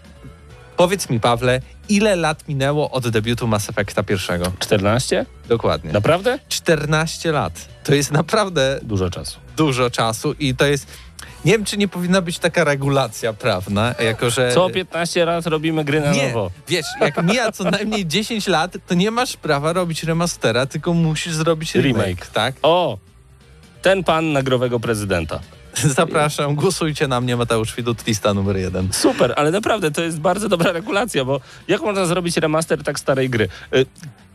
[0.77, 4.53] powiedz mi Pawle, ile lat minęło od debiutu Mass Effecta pierwszego?
[4.59, 5.27] 14?
[5.49, 5.93] Dokładnie.
[5.93, 6.39] Naprawdę?
[6.49, 7.69] 14 lat.
[7.85, 9.39] To jest naprawdę Dużo czasu.
[9.57, 10.87] dużo czasu i to jest.
[11.45, 14.53] Nie wiem, czy nie powinna być taka regulacja prawna, jako że.
[14.55, 16.51] Co 15 lat robimy gry na Nie, nowo.
[16.69, 21.33] wiesz, jak mija co najmniej 10 lat, to nie masz prawa robić remastera, tylko musisz
[21.33, 22.27] zrobić remake, Remake.
[22.27, 22.55] tak?
[22.63, 22.99] O!
[23.83, 25.41] Ten pan nagrowego prezydenta.
[25.97, 28.93] Zapraszam, głosujcie na mnie, Mateusz Widut, lista numer jeden.
[28.93, 33.31] Super, ale naprawdę to jest bardzo dobra regulacja, bo jak można zrobić remaster tak starej
[33.31, 33.49] gry?
[33.75, 33.87] Y,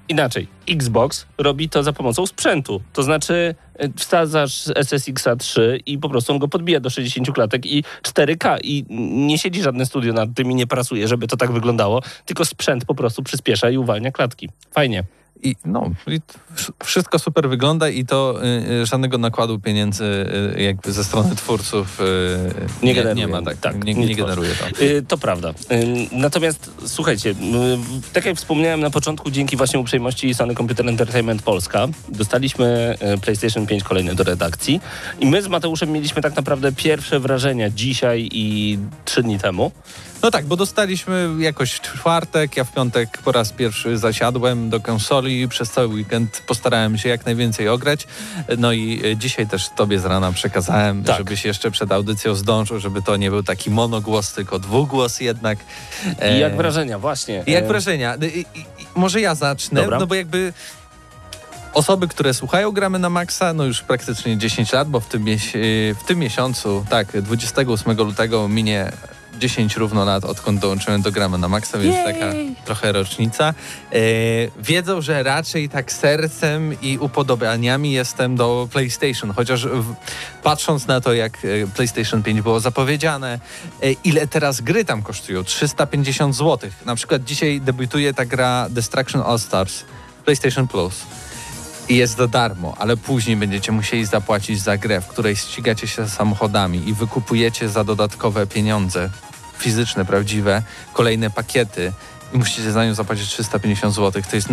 [0.10, 2.82] Inaczej, Xbox robi to za pomocą sprzętu.
[2.94, 3.56] To znaczy,
[3.98, 8.58] wsadzasz SSX 3 i po prostu on go podbija do 60 klatek i 4K.
[8.64, 8.86] I
[9.28, 12.86] nie siedzi żadne studio nad tym i nie pracuje, żeby to tak wyglądało, tylko sprzęt
[12.86, 14.50] po prostu przyspiesza i uwalnia klatki.
[14.72, 15.04] Fajnie.
[15.44, 16.20] I no, i
[16.84, 20.04] wszystko super wygląda i to y, y, żadnego nakładu pieniędzy
[20.58, 22.04] y, jakby ze strony twórców y,
[22.84, 23.16] Nie nie, generuje.
[23.26, 23.42] nie ma.
[23.42, 24.84] Tak, Tak, nie, nie nie generuje to.
[24.84, 25.50] Y, To prawda.
[25.50, 25.54] Y,
[26.12, 27.36] Natomiast słuchajcie,
[28.14, 33.84] tak jak wspomniałem na początku, dzięki właśnie uprzejmości Sony Computer Entertainment Polska, dostaliśmy PlayStation 5
[33.84, 34.82] kolejny do redakcji
[35.20, 39.72] i my z Mateuszem mieliśmy tak naprawdę pierwsze wrażenia dzisiaj i trzy dni temu.
[40.24, 44.80] No tak, bo dostaliśmy jakoś w czwartek, ja w piątek po raz pierwszy zasiadłem do
[44.80, 48.08] konsoli i przez cały weekend postarałem się jak najwięcej ograć.
[48.58, 51.18] No i e, dzisiaj też tobie z rana przekazałem, Tak.
[51.18, 55.58] żebyś jeszcze przed audycją zdążył, żeby to nie był taki monogłos, tylko dwugłos jednak.
[56.36, 57.44] I jak E, wrażenia, właśnie.
[57.48, 58.16] I jak E, wrażenia?
[58.16, 60.00] I, i, może ja zacznę, Dobra.
[60.00, 60.54] no bo jakby
[61.74, 65.26] osoby, które słuchają Gramy na Maxa, no już praktycznie 10 lat, bo w tym,
[66.04, 68.92] w tym miesiącu, tak, 28 lutego minie
[69.40, 72.32] 10 równo lat, odkąd dołączyłem do Gramy na Maxa, więc taka
[72.66, 73.54] trochę rocznica.
[73.92, 74.00] E,
[74.60, 79.96] wiedzą, że raczej tak sercem i upodobaniami jestem do PlayStation, chociaż w,
[80.44, 83.40] patrząc na to, jak e, PlayStation 5 było zapowiedziane,
[83.84, 85.44] e, ile teraz gry tam kosztują?
[85.44, 86.70] 350 zł.
[86.86, 89.84] Na przykład dzisiaj debiutuje ta gra Destruction All Stars
[90.26, 90.96] PlayStation Plus.
[91.90, 96.10] I jest za darmo, ale później będziecie musieli zapłacić za grę, w której ścigacie się
[96.10, 99.10] samochodami i wykupujecie za dodatkowe pieniądze,
[99.58, 101.92] fizyczne, prawdziwe, kolejne pakiety
[102.34, 104.24] i musicie za nią zapłacić 350 zł.
[104.30, 104.48] To jest,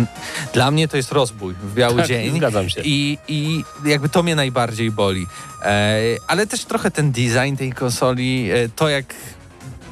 [0.53, 2.37] dla mnie to jest rozbój w biały Tak, dzień.
[2.37, 2.81] zgadzam się.
[2.83, 5.27] I, I jakby to mnie najbardziej boli.
[5.61, 9.05] E, ale też trochę ten design tej konsoli, e, to jak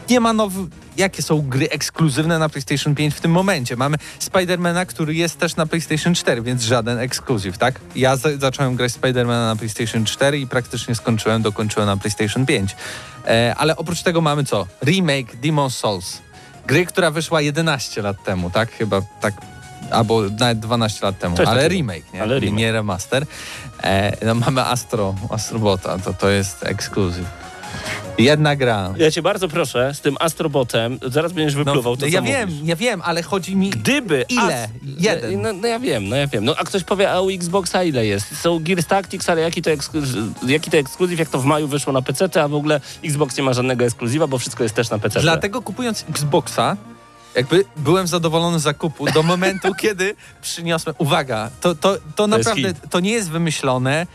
[0.09, 0.80] nie ma nowych.
[0.97, 3.75] Jakie są gry ekskluzywne na PlayStation 5 w tym momencie?
[3.75, 7.79] Mamy Spidermana, który jest też na PlayStation 4, więc żaden ekskluzyw, tak?
[7.95, 12.75] Ja za zacząłem grać Spidermana na PlayStation 4 i praktycznie skończyłem, dokończyłem na PlayStation 5.
[13.27, 14.67] E, ale oprócz tego mamy co?
[14.85, 16.17] Remake Demon's Souls.
[16.67, 18.71] Gry, która wyszła 11 lat temu, tak?
[18.71, 19.33] Chyba tak
[19.91, 21.73] albo nawet 12 lat temu, Coś ale takiego.
[21.75, 22.21] remake, nie?
[22.21, 22.59] Ale remake.
[22.59, 23.25] nie remaster.
[23.83, 27.25] E, no mamy Astro, Astrobota, to, to jest ekskluzyw.
[28.17, 28.93] Jedna gra.
[28.97, 32.49] Ja cię bardzo proszę, z tym Astrobotem, zaraz będziesz wypluwał to, No, ja co wiem,
[32.49, 32.67] mówisz.
[32.67, 33.69] ja wiem, ale chodzi mi...
[33.69, 34.25] Gdyby.
[34.29, 34.67] Ile?
[34.99, 35.41] Jeden.
[35.41, 36.45] No, no ja wiem, no ja wiem.
[36.45, 38.37] No a ktoś powie, a u Xboxa ile jest?
[38.41, 41.93] Są Gears Tactics, ale jaki to, eksklu- jaki to ekskluzyw, jak to w maju wyszło
[41.93, 44.99] na PC, a w ogóle Xbox nie ma żadnego ekskluzywa, bo wszystko jest też na
[44.99, 45.19] PC.
[45.21, 46.77] Dlatego kupując Xboxa,
[47.35, 50.95] jakby byłem zadowolony z zakupu do momentu, kiedy przyniosłem...
[50.97, 54.07] Uwaga, to, to, to jest naprawdę, to nie jest wymyślone.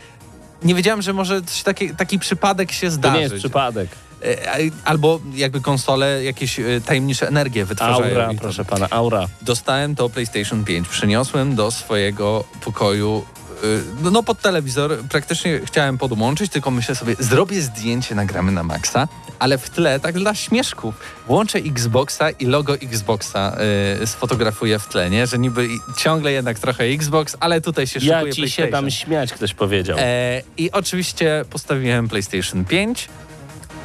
[0.63, 3.15] Nie wiedziałem, że może taki, taki przypadek się To zdarzyć.
[3.17, 3.89] nie jest przypadek.
[4.25, 8.05] E, Albo jakby konsole jakieś e, tajemnicze energie wytwarzają.
[8.15, 9.27] Aura, to- proszę pana, aura.
[9.41, 13.25] Dostałem to PlayStation 5, przyniosłem do swojego pokoju.
[13.63, 18.63] y, No, no pod telewizor praktycznie chciałem podłączyć, tylko myślę sobie, zrobię zdjęcie, nagramy na
[18.63, 19.07] maksa,
[19.39, 20.95] ale w tle, tak dla śmieszków,
[21.27, 23.57] włączę Xboxa i logo Xboxa
[24.01, 25.27] y, sfotografuję w tle, nie?
[25.27, 29.33] Że niby ciągle jednak trochę Xbox, ale tutaj się Ja szykuje ci się dam śmiać,
[29.33, 29.97] ktoś powiedział.
[29.99, 33.09] E, I oczywiście postawiłem PlayStation 5,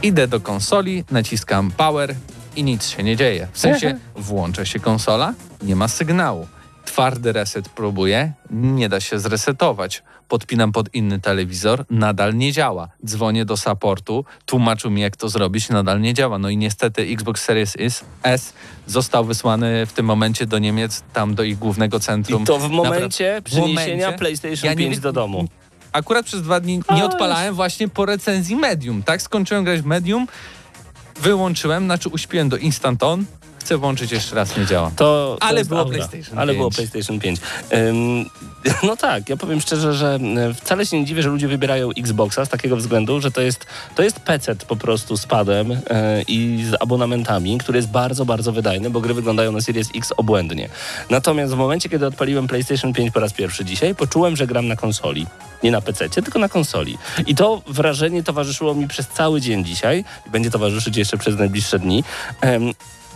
[0.03, 2.15] idę do konsoli, naciskam power
[2.57, 3.49] i nic się nie dzieje.
[3.53, 6.47] W sensie włącza się konsola, nie ma sygnału.
[6.92, 10.02] Twardy reset próbuję, nie da się zresetować.
[10.28, 12.88] Podpinam pod inny telewizor, nadal nie działa.
[13.07, 16.38] Dzwonię do supportu, tłumaczył mi jak to zrobić, nadal nie działa.
[16.38, 17.76] No i niestety Xbox Series
[18.22, 18.52] S,
[18.87, 22.42] został wysłany w tym momencie do Niemiec, tam do ich głównego centrum.
[22.42, 24.18] I to w momencie momencie.
[24.18, 25.48] PlayStation Ja nie 5 wi- do domu.
[25.92, 29.22] Akurat przez dwa dni nie odpalałem właśnie po recenzji Medium, tak?
[29.22, 30.26] Skończyłem grać w Medium,
[31.20, 33.24] wyłączyłem, znaczy uśpiłem do Instant On,
[33.62, 34.90] chcę włączyć jeszcze raz, nie działa.
[34.96, 35.94] To, to Ale było aura.
[35.94, 36.59] PlayStation Ale 5.
[36.59, 37.40] było PlayStation 5.
[37.72, 38.25] Ym,
[38.88, 40.18] no tak, ja powiem szczerze, że
[40.55, 44.03] wcale się nie dziwię, że ludzie wybierają Xboxa z takiego względu, że to jest, to
[44.03, 48.90] jest PC po prostu z padem e, i z abonamentami, który jest bardzo, bardzo wydajny,
[48.90, 50.68] bo gry wyglądają na Series X obłędnie.
[51.11, 54.77] Natomiast w momencie, kiedy odpaliłem PlayStation 5 po raz pierwszy dzisiaj, poczułem, że gram na
[54.77, 55.27] konsoli.
[55.62, 56.98] Nie na PC, tylko na konsoli.
[57.27, 61.79] I to wrażenie towarzyszyło mi przez cały dzień dzisiaj i będzie towarzyszyć jeszcze przez najbliższe
[61.79, 62.05] dni.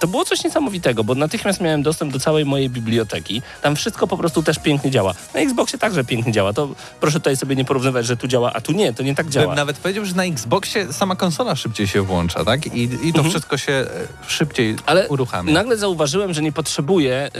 [0.00, 3.42] To było coś niesamowitego, bo natychmiast miałem dostęp do całej mojej biblioteki.
[3.62, 5.14] Tam wszystko po prostu też pięknie działa.
[5.34, 6.52] Na Xboxie także pięknie działa.
[6.52, 6.68] To
[7.00, 9.46] proszę tutaj sobie nie porównywać, że tu działa, a tu nie, to nie tak działa.
[9.46, 12.66] Bym nawet powiedział, że na Xboxie sama konsola szybciej się włącza, tak?
[12.66, 13.86] I, i to wszystko się e,
[14.28, 15.52] szybciej Ale uruchamia.
[15.52, 17.30] nagle zauważyłem, że nie potrzebuję,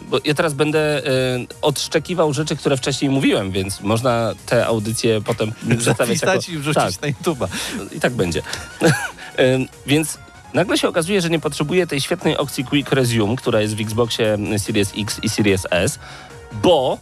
[0.00, 5.20] y, bo ja teraz będę y, odszczekiwał rzeczy, które wcześniej mówiłem, więc można te audycje
[5.20, 6.34] potem przedstawiać jako...
[6.52, 7.48] I wrzucić Tak, na YouTube'a.
[7.92, 8.42] i tak będzie.
[9.86, 10.18] Więc
[10.54, 14.38] nagle się okazuje, że nie potrzebuję tej świetnej opcji Quick Resume, która jest w Xboxie
[14.58, 15.98] Series X i Series S,
[16.62, 16.98] bo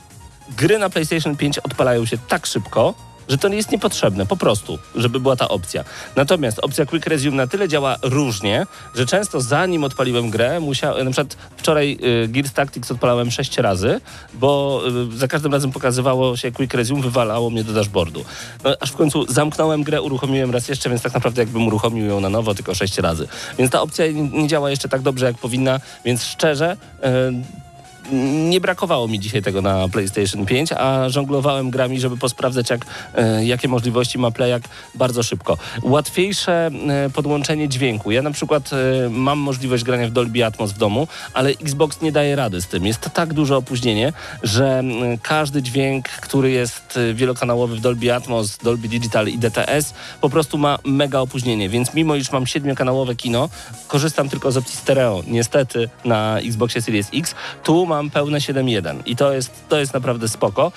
[0.56, 2.94] gry na PlayStation 5 odpalają się tak szybko,
[3.28, 5.84] że to jest niepotrzebne, po prostu, żeby była ta opcja.
[6.16, 11.10] Natomiast opcja Quick Resume na tyle działa różnie, że często zanim odpaliłem grę, musiałem, na
[11.10, 14.00] przykład wczoraj y, Gears Tactics odpalałem 6 razy,
[14.34, 14.82] bo
[15.14, 18.24] y, za każdym razem pokazywało się Quick Resume, wywalało mnie do dashboardu.
[18.64, 22.20] No, aż w końcu zamknąłem grę, uruchomiłem raz jeszcze, więc tak naprawdę jakbym uruchomił ją
[22.20, 23.28] na nowo, tylko 6 razy.
[23.58, 26.76] Więc ta opcja nie, nie działa jeszcze tak dobrze, jak powinna, więc szczerze...
[27.04, 27.67] y,
[28.12, 33.44] nie brakowało mi dzisiaj tego na PlayStation 5, a żonglowałem grami, żeby posprawdzać, jak, e,
[33.44, 34.62] jakie możliwości ma Playak
[34.94, 35.56] bardzo szybko.
[35.82, 38.10] Łatwiejsze e, podłączenie dźwięku.
[38.10, 42.12] Ja na przykład e, mam możliwość grania w Dolby Atmos w domu, ale Xbox nie
[42.12, 42.86] daje rady z tym.
[42.86, 44.82] Jest to tak duże opóźnienie, że
[45.22, 50.78] każdy dźwięk, który jest wielokanałowy w Dolby Atmos, Dolby Digital i DTS, po prostu ma
[50.84, 51.68] mega opóźnienie.
[51.68, 53.48] Więc mimo iż mam siedmiokanałowe kino,
[53.88, 55.22] korzystam tylko z opcji stereo.
[55.26, 57.34] Niestety na Xboxie Series X.
[57.64, 60.72] Tu mam pełne 7.1 i to jest, to jest naprawdę spoko.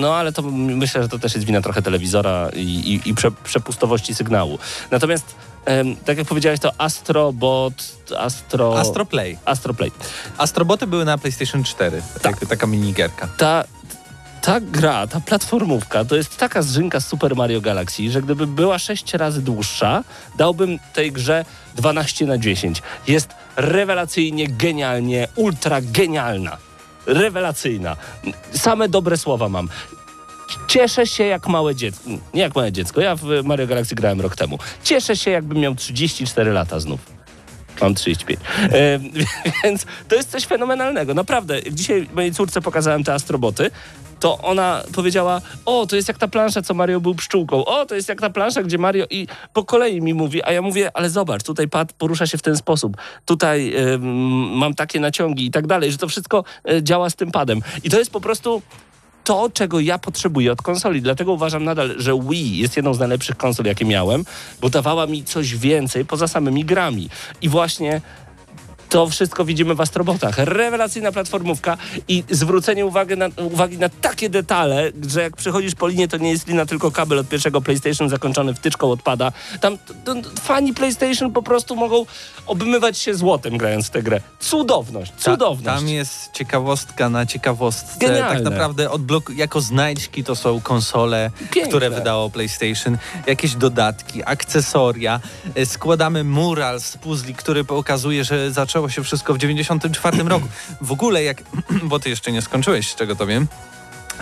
[0.00, 3.30] No ale to myślę, że to też jest wina trochę telewizora i, i, i prze,
[3.30, 4.58] przepustowości sygnału.
[4.90, 5.34] Natomiast
[6.04, 7.74] tak jak powiedziałeś, to Astrobot,
[8.18, 8.78] Astro...
[8.78, 9.38] Astroplay.
[9.44, 9.90] Astroplay.
[10.38, 12.46] Astroboty były na PlayStation 4, tak.
[12.46, 13.28] taka minigierka.
[13.36, 13.64] ta,
[14.42, 18.78] ta gra, ta platformówka, to jest taka zżynka z Super Mario Galaxy, że gdyby była
[18.78, 20.04] 6 razy dłuższa,
[20.36, 21.44] dałbym tej grze
[21.76, 22.82] 12 na 10.
[23.06, 23.28] Jest
[23.60, 26.56] rewelacyjnie, genialnie, ultra genialna.
[27.06, 27.96] Rewelacyjna.
[28.52, 29.68] Same dobre słowa mam.
[30.68, 32.10] Cieszę się jak małe dziecko.
[32.34, 34.58] Nie jak małe dziecko, ja w Mario Galaxy grałem rok temu.
[34.84, 37.19] Cieszę się jakbym miał 34 lata znów.
[37.80, 38.40] Mam 35.
[38.62, 39.00] E,
[39.64, 41.14] więc to jest coś fenomenalnego.
[41.14, 41.62] Naprawdę.
[41.72, 43.70] Dzisiaj mojej córce pokazałem te astroboty,
[44.20, 47.64] to ona powiedziała, o, to jest jak ta plansza, co Mario był pszczółką.
[47.64, 49.06] O, to jest jak ta plansza, gdzie Mario...
[49.10, 52.42] I po kolei mi mówi, a ja mówię, ale zobacz, tutaj pad porusza się w
[52.42, 52.96] ten sposób.
[53.24, 54.02] Tutaj ym,
[54.56, 57.60] mam takie naciągi i tak dalej, że to wszystko y, działa z tym padem.
[57.84, 58.62] I to jest po prostu
[59.30, 61.02] to, czego ja potrzebuję od konsoli.
[61.02, 64.24] Dlatego uważam nadal, że Wii jest jedną z najlepszych konsol, jakie miałem,
[64.60, 67.08] bo dawała mi coś więcej poza samymi grami.
[67.42, 68.00] I właśnie
[68.90, 70.34] To wszystko widzimy w Astrobotach.
[70.38, 71.76] Rewelacyjna platformówka
[72.08, 76.30] i zwrócenie uwagi na, uwagi na takie detale, że jak przechodzisz po linie, to nie
[76.30, 79.32] jest lina, tylko kabel od pierwszego PlayStation zakończony wtyczką odpada.
[79.60, 82.06] Tam t- t- fani PlayStation po prostu mogą
[82.46, 84.20] obmywać się złotem grając w tę grę.
[84.40, 85.64] Cudowność, Ta- cudowność.
[85.78, 87.98] Tam jest ciekawostka na ciekawostce.
[87.98, 88.34] Genialne.
[88.34, 91.68] Tak naprawdę odblok- jako znajdźki to są konsole, Piękne.
[91.68, 95.20] które wydało PlayStation, jakieś dodatki, akcesoria.
[95.54, 100.48] E, Składamy mural z puzli, który pokazuje, że zaczęło się wszystko w 94 roku.
[100.80, 101.42] W ogóle jak,
[101.90, 103.46] bo ty jeszcze nie skończyłeś, z czego to wiem,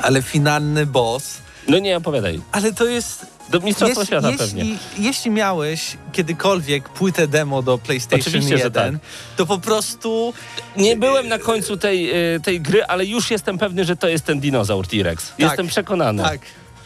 [0.03, 1.39] ale finalny boss,
[1.69, 2.41] No nie opowiadaj.
[2.53, 4.65] ale to jest Do Mistrzostwa Jeśli- Świata jeśli, pewnie.
[4.99, 9.03] Jeśli miałeś kiedykolwiek płytę demo do PlayStation Oczywiście, że 1, tak.
[9.37, 10.35] to po prostu
[10.77, 14.25] Nie byłem na końcu tej, y, tej gry, ale już jestem pewny, że to jest
[14.25, 15.33] ten dinozaur T-Rex.
[15.39, 16.23] Jestem przekonany.
[16.23, 16.41] tak,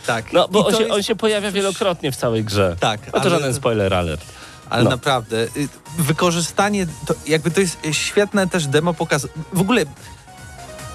[0.07, 0.33] tak.
[0.33, 2.77] No, bo on się, jest- on się pojawia wielokrotnie w całej grze.
[2.81, 4.25] Tak, No to ale- żaden spoiler alert.
[4.73, 4.91] Ale No.
[4.91, 5.69] naprawdę, y,
[5.99, 9.27] wykorzystanie, to jakby to jest świetne też demo pokaz.
[9.53, 9.85] W ogóle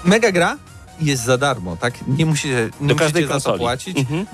[0.04, 0.56] mega gra
[1.00, 1.94] jest za darmo, tak?
[2.08, 3.98] Nie musicie, nie musicie za to płacić.
[3.98, 4.26] Mhm.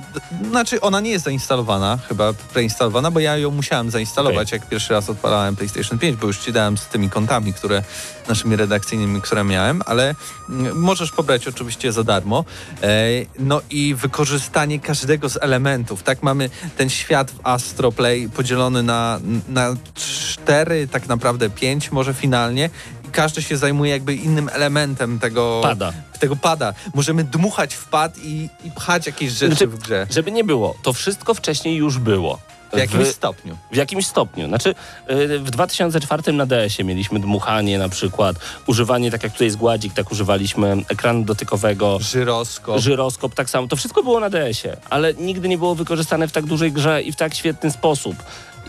[0.51, 5.11] Znaczy, ona nie jest zainstalowana, chyba preinstalowana, bo ja ją musiałem zainstalować, jak pierwszy raz
[5.11, 7.83] odpalałem PlayStation 5, bo już ci dałem z tymi kontami, które
[8.29, 10.15] naszymi redakcyjnymi, które miałem, ale
[10.49, 12.45] mm, możesz pobrać oczywiście za darmo.
[12.83, 13.05] E,
[13.39, 16.23] No i wykorzystanie każdego z elementów, tak?
[16.23, 22.71] Mamy ten świat w Astroplay podzielony na, na cztery, tak naprawdę pięć może finalnie
[23.15, 25.93] każdy się zajmuje jakby innym elementem tego Pada.
[26.21, 26.75] tego pada.
[26.95, 30.07] Możemy dmuchać w pad i, i pchać jakieś rzeczy Znaczy, w grze.
[30.11, 32.39] Żeby nie było, to wszystko wcześniej już było.
[32.73, 33.57] W jakimś stopniu.
[33.73, 34.49] W jakimś stopniu.
[34.49, 34.75] Znaczy,
[35.11, 38.37] y, w 2004 na DS-ie mieliśmy dmuchanie na przykład,
[38.67, 42.81] używanie, tak jak tutaj jest gładzik, tak używaliśmy ekranu dotykowego, Żyroskop.
[42.81, 43.69] żyroskop, tak samo.
[43.69, 47.13] To wszystko było na DS-ie, ale nigdy nie było wykorzystane w tak dużej grze i
[47.13, 48.17] w tak świetny sposób.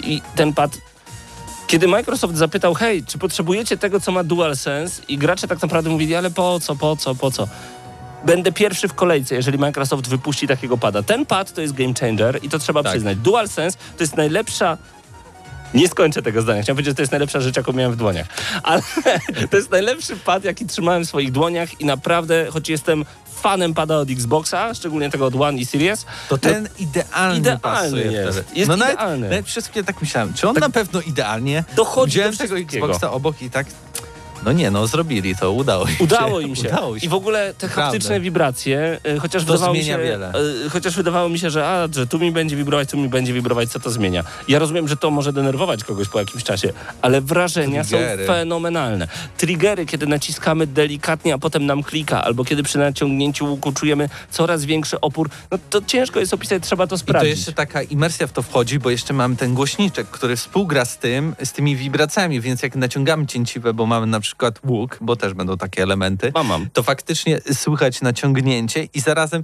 [0.04, 0.78] I ten pad...
[1.76, 5.02] Kiedy Microsoft zapytał, hej, czy potrzebujecie tego, co ma DualSense?
[5.08, 7.48] I gracze tak naprawdę mówili, ale po co, po co, po co?
[8.26, 11.04] Będę pierwszy w kolejce, jeżeli Microsoft wypuści takiego pada.
[11.04, 12.92] Ten pad to jest game changer i to trzeba Tak.
[12.92, 13.18] przyznać.
[13.18, 14.78] DualSense to jest najlepsza
[15.76, 16.62] nie skończę tego zdania.
[16.62, 18.28] Chciałem powiedzieć, że to jest najlepsza rzecz, jaką miałem w dłoniach.
[18.64, 18.82] Ale
[19.52, 23.06] to jest najlepszy pad, jaki trzymałem w swoich dłoniach i naprawdę, choć jestem
[23.42, 28.12] fanem pada od Xboxa, szczególnie tego od One i Series, To ten idealnie Idealny pasuje
[28.12, 28.44] jest.
[28.56, 29.30] Jest no nawet, idealny.
[29.30, 32.58] nawet przez chwilę tak myślałem, czy on na pewno idealnie dochodzi Wziąłem do tego.
[32.58, 33.68] Xboxa obok i tak
[34.46, 36.04] no nie, no zrobili to, udało im się.
[36.04, 36.68] Udało im się.
[36.70, 37.06] Udało się.
[37.06, 40.32] I w ogóle te haptyczne wibracje, y, chociaż To wydawało mi zmienia się, wiele.
[40.66, 43.34] y, chociaż wydawało mi się, że, a, że tu mi będzie wibrować, tu mi będzie
[43.34, 44.24] wibrować, co to zmienia.
[44.48, 48.28] Ja rozumiem, że to może denerwować kogoś po jakimś czasie, ale wrażenia Triggery.
[48.28, 49.08] są fenomenalne.
[49.38, 54.66] Triggery, kiedy naciskamy delikatnie, a potem nam klika, albo kiedy przy naciągnięciu łuku czujemy coraz
[54.66, 57.30] większy opór, no to ciężko jest opisać, trzeba to I to sprawdzić.
[57.38, 61.36] jeszcze taka imersja w to wchodzi, bo jeszcze mamy ten głośniczek, który współgra z tym,
[61.44, 64.35] z tymi wibracjami, więc jak naciągamy cięciwe, bo mamy na przykład
[64.66, 66.70] łuk, bo też będą takie elementy, Mam, mam.
[66.74, 69.42] to faktycznie słychać naciągnięcie i zarazem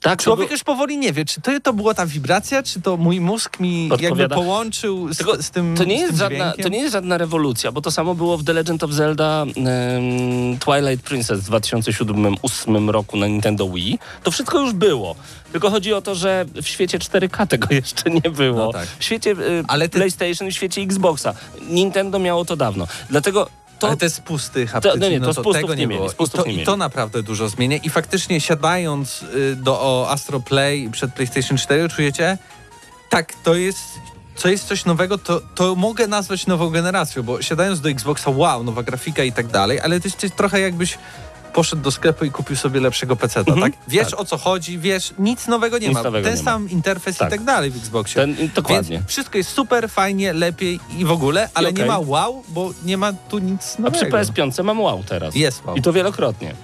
[0.00, 2.80] Tak, to człowiek był- już powoli nie wie, czy to, to była ta wibracja, czy
[2.80, 4.34] to mój mózg mi jakby Podpowiada.
[4.34, 6.62] połączył z, Tylko z tym To nie, jest żadna, dźwiękiem?
[6.62, 10.58] to nie jest żadna rewolucja, bo to samo było w The Legend of Zelda em,
[10.58, 13.98] Twilight Princess w 2007-2008 roku na Nintendo Wii.
[14.22, 15.14] To wszystko już było.
[15.52, 18.58] Tylko chodzi o to, że w świecie 4K tego jeszcze nie było.
[18.66, 18.88] No tak.
[18.98, 21.34] W świecie y, Ale ty- PlayStation, w świecie Xboxa.
[21.68, 22.86] Nintendo miało to dawno.
[23.10, 23.46] Dlatego
[23.80, 23.86] to...
[23.86, 26.26] Ale te spusty haptyczne, no nie, to no spustów tego nie nie, mieli, było.
[26.26, 27.76] I to, nie I to naprawdę dużo zmienia.
[27.76, 32.38] I faktycznie siadając y, do o Astro Play przed PlayStation 4, czujecie,
[33.10, 33.78] tak, to jest,
[34.36, 38.64] co jest coś nowego, to, to mogę nazwać nową generacją, bo siadając do Xboxa, wow,
[38.64, 40.98] nowa grafika i tak dalej, ale to jest trochę jakbyś
[41.52, 43.72] poszedł do sklepu i kupił sobie lepszego PC, Mhm, tak?
[43.88, 44.20] Wiesz tak.
[44.20, 46.02] o co chodzi, wiesz, nic nowego nie Nic ma.
[46.02, 46.50] nowego Ten nie ma.
[46.50, 47.28] sam interfejs Tak.
[47.28, 48.14] i tak dalej w Xboxie.
[48.22, 48.96] Ten, dokładnie.
[48.98, 51.80] Więc wszystko jest super, fajnie, lepiej i w ogóle, ale okej.
[51.82, 54.16] nie ma wow, bo nie ma tu nic A przy nowego.
[54.18, 55.34] PS5 mam wow teraz.
[55.34, 55.76] Jest wow.
[55.76, 56.54] I to wielokrotnie.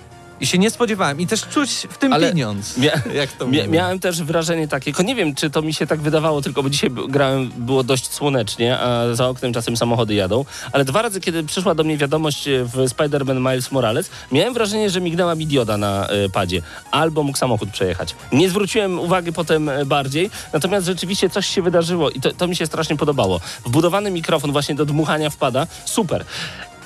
[0.40, 1.20] I się nie spodziewałem.
[1.20, 2.78] I też czuć w tym Ale pieniądz.
[2.78, 6.00] Mia- jak to Mia- miałem też wrażenie takie, nie wiem, czy to mi się tak
[6.00, 10.84] wydawało, tylko bo dzisiaj grałem, było dość słonecznie, a za oknem czasem samochody jadą, ale
[10.84, 15.00] dwa razy, kiedy przyszła do mnie wiadomość e, w Spider-Man Miles Morales, miałem wrażenie, że
[15.00, 18.14] mignęła mi dioda na e, padzie, albo mógł samochód przejechać.
[18.32, 22.56] Nie zwróciłem uwagi potem e, bardziej, natomiast rzeczywiście coś się wydarzyło i to, to mi
[22.56, 23.40] się strasznie podobało.
[23.64, 26.24] Wbudowany mikrofon właśnie do dmuchania wpada, super.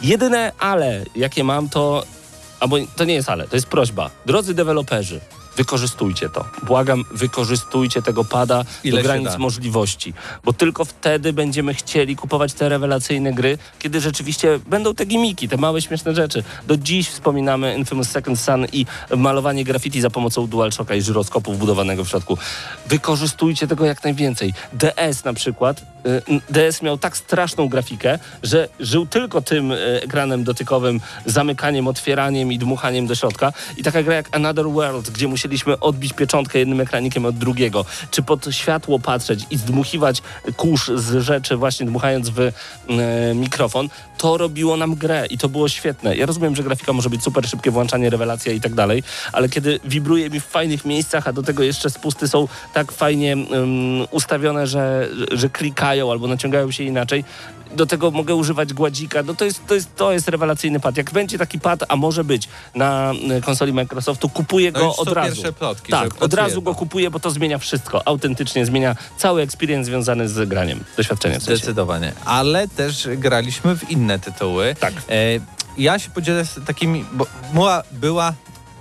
[0.02, 2.04] Jedyne ale, jakie mam, to
[2.60, 4.10] albo to nie jest ale, to jest prośba.
[4.26, 5.20] Drodzy deweloperzy,
[5.56, 6.44] wykorzystujcie to.
[6.62, 12.68] Błagam, wykorzystujcie tego pada Ile do granic możliwości, bo tylko wtedy będziemy chcieli kupować te
[12.68, 16.44] rewelacyjne gry, kiedy rzeczywiście będą te gimiki, te małe śmieszne rzeczy.
[16.66, 18.86] Do dziś wspominamy Infamous Second Son i
[19.16, 22.38] malowanie graffiti za pomocą DualShocka i żyroskopu wbudowanego w środku.
[22.86, 24.54] Wykorzystujcie tego jak najwięcej.
[24.72, 25.82] DS na przykład
[26.50, 32.58] DS miał tak straszną grafikę, że żył tylko tym y, ekranem dotykowym, zamykaniem, otwieraniem i
[32.58, 33.52] dmuchaniem do środka.
[33.76, 38.22] I taka gra jak Another World, gdzie musieliśmy odbić pieczątkę jednym ekranikiem od drugiego, czy
[38.22, 40.22] pod światło patrzeć i zdmuchiwać
[40.56, 42.52] kurz z rzeczy, właśnie dmuchając w y,
[43.34, 43.88] mikrofon,
[44.18, 46.16] to robiło nam grę i to było świetne.
[46.16, 49.80] Ja rozumiem, że grafika może być super, szybkie włączanie, rewelacja i tak dalej, ale kiedy
[49.84, 54.66] wibruje mi w fajnych miejscach, a do tego jeszcze spusty są tak fajnie um, ustawione,
[54.66, 55.48] że, że
[55.90, 57.24] albo naciągają się inaczej,
[57.76, 60.96] do tego mogę używać gładzika, no to jest, to jest, to jest rewelacyjny pad.
[60.96, 65.02] Jak będzie taki pad, a może być na y, konsoli Microsoftu, kupuję No go są
[65.02, 65.34] od razu.
[65.34, 68.08] pierwsze plotki, tak, od razu go kupuję, bo to zmienia wszystko.
[68.08, 71.56] Autentycznie zmienia cały experience związany z graniem, doświadczeniem w sensie.
[71.56, 72.12] Zdecydowanie.
[72.24, 74.74] Ale też graliśmy w inne tytuły.
[74.80, 74.94] Tak.
[74.94, 75.00] E,
[75.78, 78.34] ja się podzielę z takimi, bo mowa była,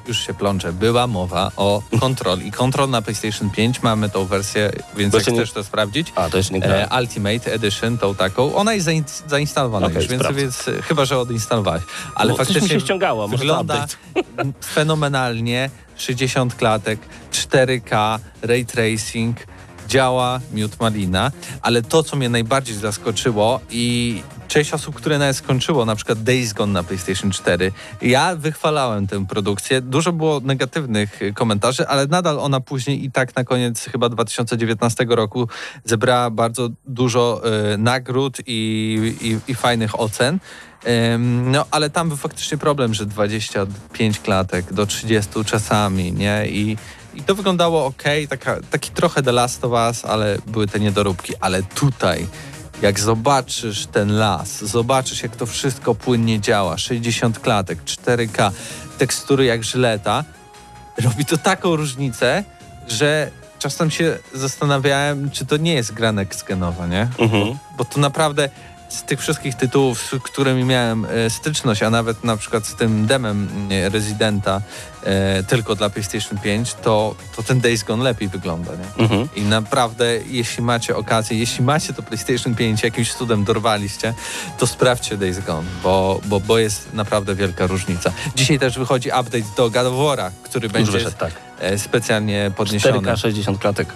[0.10, 2.41] już się plączę, była mowa o Control.
[2.41, 6.14] I Control na PlayStation 5, mamy tą wersję, więc Bo jak nie- chcesz to sprawdzić.
[6.16, 6.88] A, to jeszcze nie grałem.
[6.91, 11.05] E, Ultimate Edition, tą taką, ona jest zain zainstalowana Okej, już, więc, więc e, chyba,
[11.05, 11.84] że odinstalowałeś.
[12.16, 13.88] Ale mi faktycznie się ściągało, wygląda
[14.76, 16.99] fenomenalnie, 60 klatek,
[17.32, 19.38] 4K, ray tracing,
[19.88, 21.32] działa miód malina,
[21.62, 26.54] ale to, co mnie najbardziej zaskoczyło i część osób, które nawet skończyło, na przykład Days
[26.54, 27.72] Gone na PlayStation 4,
[28.02, 33.43] ja wychwalałem tę produkcję, dużo było negatywnych komentarzy, ale nadal ona później i tak na
[33.43, 35.47] koniec chyba 2019 roku
[35.86, 37.41] zebrała bardzo dużo
[37.74, 40.39] y, nagród i, i, i fajnych ocen.
[41.45, 46.47] No, ale tam był faktycznie problem, że 25 klatek do 30 czasami, nie?
[46.47, 46.78] I,
[47.16, 51.34] i to wyglądało ok, taka, taki trochę The Last of Us, ale były te niedoróbki.
[51.39, 52.28] Ale tutaj,
[52.82, 58.52] jak zobaczysz ten las, zobaczysz jak to wszystko płynnie działa, 60 klatek, 4K,
[58.98, 60.24] tekstury jak żyleta,
[61.04, 62.44] robi to taką różnicę,
[62.88, 67.08] że czasem się zastanawiałem, czy to nie jest gra next-genowa, nie?
[67.18, 67.58] Mhm.
[67.78, 68.50] bo to naprawdę
[68.90, 73.06] z tych wszystkich tytułów, z którymi miałem e, styczność, a nawet na przykład z tym
[73.06, 74.62] demem e, Residenta
[75.04, 79.04] e, tylko dla PlayStation 5, to, to ten Days Gone lepiej wygląda, nie?
[79.04, 79.30] Mhm.
[79.36, 84.14] I naprawdę, jeśli macie okazję, jeśli macie to PlayStation 5, jakimś cudem dorwaliście,
[84.58, 88.12] to sprawdźcie Days Gone, bo, bo, bo jest naprawdę wielka różnica.
[88.36, 89.88] Dzisiaj też wychodzi update do God
[90.44, 91.34] który będzie wyszedł, tak.
[91.60, 93.08] e, specjalnie podniesiony.
[93.08, 93.88] 4K 60 klatek.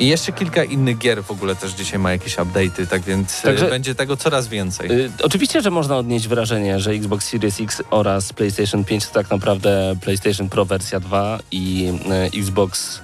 [0.00, 3.66] I jeszcze kilka innych gier w ogóle też dzisiaj ma jakieś update'y, tak więc Także-
[3.66, 4.92] e, będzie tego coraz więcej.
[4.92, 9.30] Y, oczywiście, że można odnieść wrażenie, że Xbox Series X oraz PlayStation 5 to tak
[9.30, 11.92] naprawdę PlayStation Pro wersja 2 i
[12.34, 13.00] y, Xbox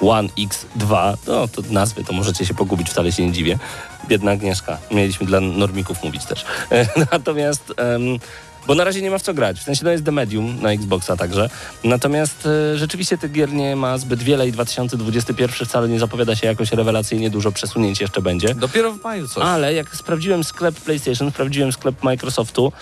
[0.00, 1.16] One X2.
[1.26, 3.58] No, to nazwy to możecie się pogubić, wcale się nie dziwię.
[4.08, 4.78] Biedna Agnieszka.
[4.90, 6.44] Mieliśmy dla normików mówić też.
[7.12, 7.74] Natomiast...
[8.66, 9.60] bo na razie nie ma w co grać.
[9.60, 11.50] W sensie to jest The Medium na Xboxa także.
[11.84, 16.46] Natomiast e, rzeczywiście tych gier nie ma zbyt wiele i 2021 wcale nie zapowiada się
[16.46, 18.54] jakoś rewelacyjnie dużo przesunięć jeszcze będzie.
[18.54, 19.44] Dopiero w maju coś.
[19.44, 22.72] Ale jak sprawdziłem sklep PlayStation, sprawdziłem sklep Microsoftu,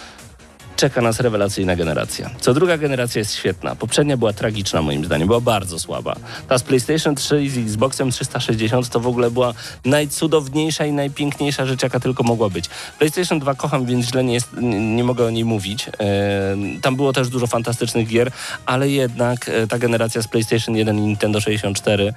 [0.76, 2.30] czeka nas rewelacyjna generacja.
[2.40, 3.76] Co druga generacja jest świetna.
[3.76, 6.16] Poprzednia była tragiczna moim zdaniem, była bardzo słaba.
[6.48, 9.54] Ta z PlayStation 3 i z Xboxem 360 to w ogóle była
[9.84, 12.64] najcudowniejsza i najpiękniejsza rzecz, jaka tylko mogła być.
[12.98, 15.90] PlayStation 2 kocham, więc źle nie, jest, nie, nie mogę o niej mówić.
[16.82, 18.30] Tam było też dużo fantastycznych gier,
[18.66, 22.14] ale jednak e, ta generacja z PlayStation 1 i Nintendo 64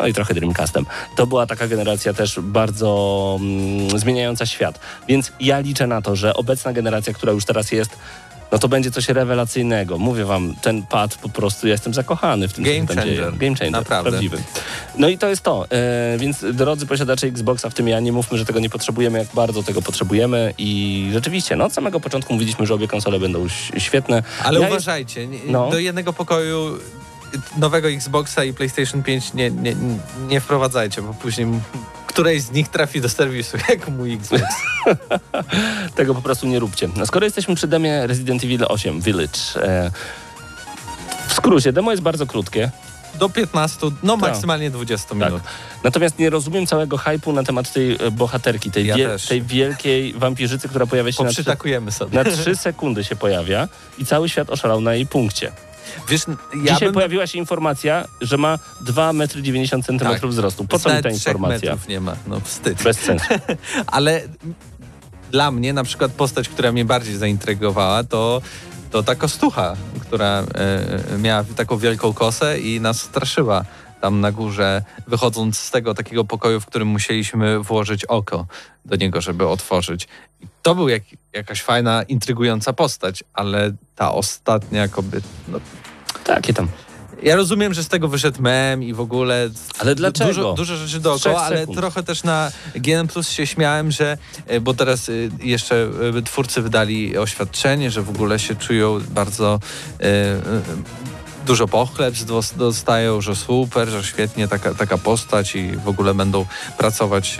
[0.00, 0.86] no i trochę Dreamcastem.
[1.16, 4.80] To była taka generacja też bardzo mm, zmieniająca świat.
[5.08, 7.90] Więc ja liczę na to, że obecna generacja, która już teraz jest,
[8.52, 9.98] no to będzie coś rewelacyjnego.
[9.98, 13.16] Mówię wam, ten pad po prostu, ja jestem zakochany w tym, co Game dzieje.
[13.22, 13.38] changer.
[13.38, 14.10] Game changer, Naprawdę.
[14.10, 14.38] prawdziwy.
[14.98, 15.66] No i to jest to.
[15.70, 19.28] E, więc drodzy posiadacze Xboxa, w tym ja, nie mówmy, że tego nie potrzebujemy, jak
[19.34, 23.46] bardzo tego potrzebujemy i rzeczywiście, no od samego początku mówiliśmy, że obie konsole będą
[23.78, 24.22] świetne.
[24.44, 25.70] Ale Ja uważajcie, No.
[25.70, 26.78] do jednego pokoju
[27.58, 29.76] nowego Xboxa i PlayStation 5 nie, nie,
[30.28, 31.46] nie wprowadzajcie, bo później
[32.06, 34.42] któreś z nich trafi do serwisu, jak mój Xbox.
[35.96, 36.88] Tego po prostu nie róbcie.
[36.96, 39.90] No, skoro jesteśmy przy demie Resident Evil 8 Village, e,
[41.28, 42.70] w skrócie, demo jest bardzo krótkie,
[43.18, 44.22] Do 15, no Tak.
[44.22, 45.42] maksymalnie 20 minut.
[45.84, 49.26] natomiast nie rozumiem całego hypu na temat tej e, bohaterki, tej, Ja też.
[49.26, 51.44] tej wielkiej wampirzycy, która pojawia się na trzy,
[51.90, 52.14] sobie.
[52.18, 53.68] na trzy sekundy się pojawia
[53.98, 55.52] i cały świat oszalał na jej punkcie.
[56.08, 56.22] Wiesz,
[56.64, 56.94] ja Dzisiaj bym...
[56.94, 60.26] pojawiła się informacja, że ma 2,90 m Tak.
[60.26, 60.64] wzrostu.
[60.64, 61.70] Po co mi ta informacja?
[61.70, 62.82] metrów nie ma, no wstyd.
[62.82, 63.26] Bez sensu.
[63.86, 64.22] Ale
[65.30, 68.42] dla mnie na przykład postać, która mnie bardziej zaintrygowała, to,
[68.90, 70.44] to ta kostucha, która
[71.14, 73.64] e, miała taką wielką kosę i nas straszyła
[74.04, 78.46] tam na górze, wychodząc z tego takiego pokoju, w którym musieliśmy włożyć oko
[78.84, 80.08] do niego, żeby otworzyć.
[80.40, 81.02] I to był jak,
[81.32, 85.58] jakaś fajna, intrygująca postać, ale ta ostatnia kobieta, no,
[86.24, 86.68] Takie tam.
[87.22, 89.50] Ja rozumiem, że z tego wyszedł mem i w ogóle.
[89.78, 90.28] Ale dlaczego?
[90.28, 94.18] Dużo, dużo rzeczy dookoła, ale trochę też na GN Plus się śmiałem, że.
[94.46, 95.88] e, Bo teraz e, jeszcze
[96.18, 99.60] e, twórcy wydali oświadczenie, że w ogóle się czują bardzo.
[100.00, 100.04] e,
[101.46, 106.46] Dużo pochlebstw dos- dostają, że super, że świetnie taka, taka postać i w ogóle będą
[106.78, 107.38] pracować,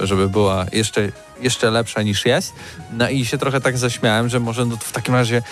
[0.00, 1.08] e, żeby była jeszcze,
[1.40, 2.52] jeszcze lepsza niż jest.
[2.92, 5.42] No i się trochę tak zaśmiałem, że może no w takim razie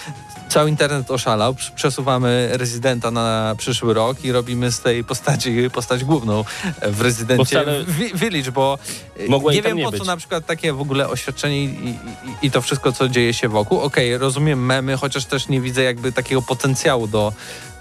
[0.49, 6.05] cały internet oszalał, Prz- przesuwamy rezydenta na przyszły rok i robimy z tej postaci postać
[6.05, 6.45] główną
[6.83, 8.79] w rezydencie w Village, bo
[9.19, 10.01] e, Mogło nie wiem nie po być.
[10.01, 11.99] co na przykład takie w ogóle oświadczenie i, i,
[12.47, 13.81] i to wszystko, co dzieje się wokół.
[13.81, 17.33] Okej, rozumiem memy, chociaż też nie widzę jakby takiego potencjału do,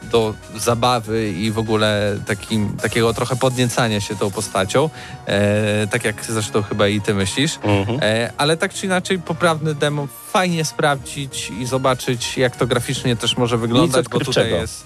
[0.03, 4.89] do zabawy i w ogóle takim, takiego trochę podniecania się tą postacią,
[5.25, 7.59] e, tak jak zresztą chyba i ty myślisz.
[7.63, 7.99] Mhm.
[8.01, 13.37] E, ale tak czy inaczej poprawny demo fajnie sprawdzić i zobaczyć jak to graficznie też
[13.37, 14.83] może wyglądać, bo tutaj jest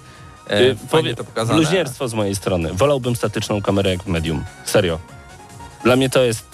[0.50, 1.60] e, Y, fajnie to pokazane.
[1.60, 2.74] Bluźnierstwo z mojej strony.
[2.74, 4.44] Wolałbym statyczną kamerę jak w medium.
[4.66, 5.00] Serio.
[5.84, 6.53] Dla mnie to jest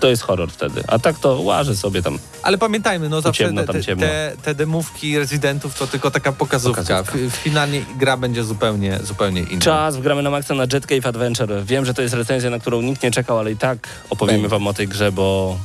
[0.00, 0.82] to jest horror wtedy.
[0.88, 2.18] A tak to łażę sobie tam.
[2.42, 4.06] Ale pamiętajmy, no zawsze ciemno, te, tam te, ciemno.
[4.06, 6.82] te, te demówki rezydentów to tylko taka pokazówka.
[6.82, 7.18] Pokazówka.
[7.30, 9.60] W, finalnie gra będzie zupełnie, zupełnie inna.
[9.60, 11.64] Czas, wgramy na maksa na Jet Cave Adventure.
[11.64, 14.66] Wiem, że to jest recenzja, na którą nikt nie czekał, ale i tak opowiemy wam
[14.66, 15.58] o tej grze, bo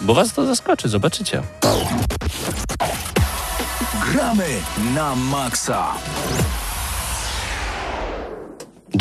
[0.00, 1.42] bo was to zaskoczy, zobaczycie.
[4.12, 4.46] Gramy
[4.94, 5.86] na maksa.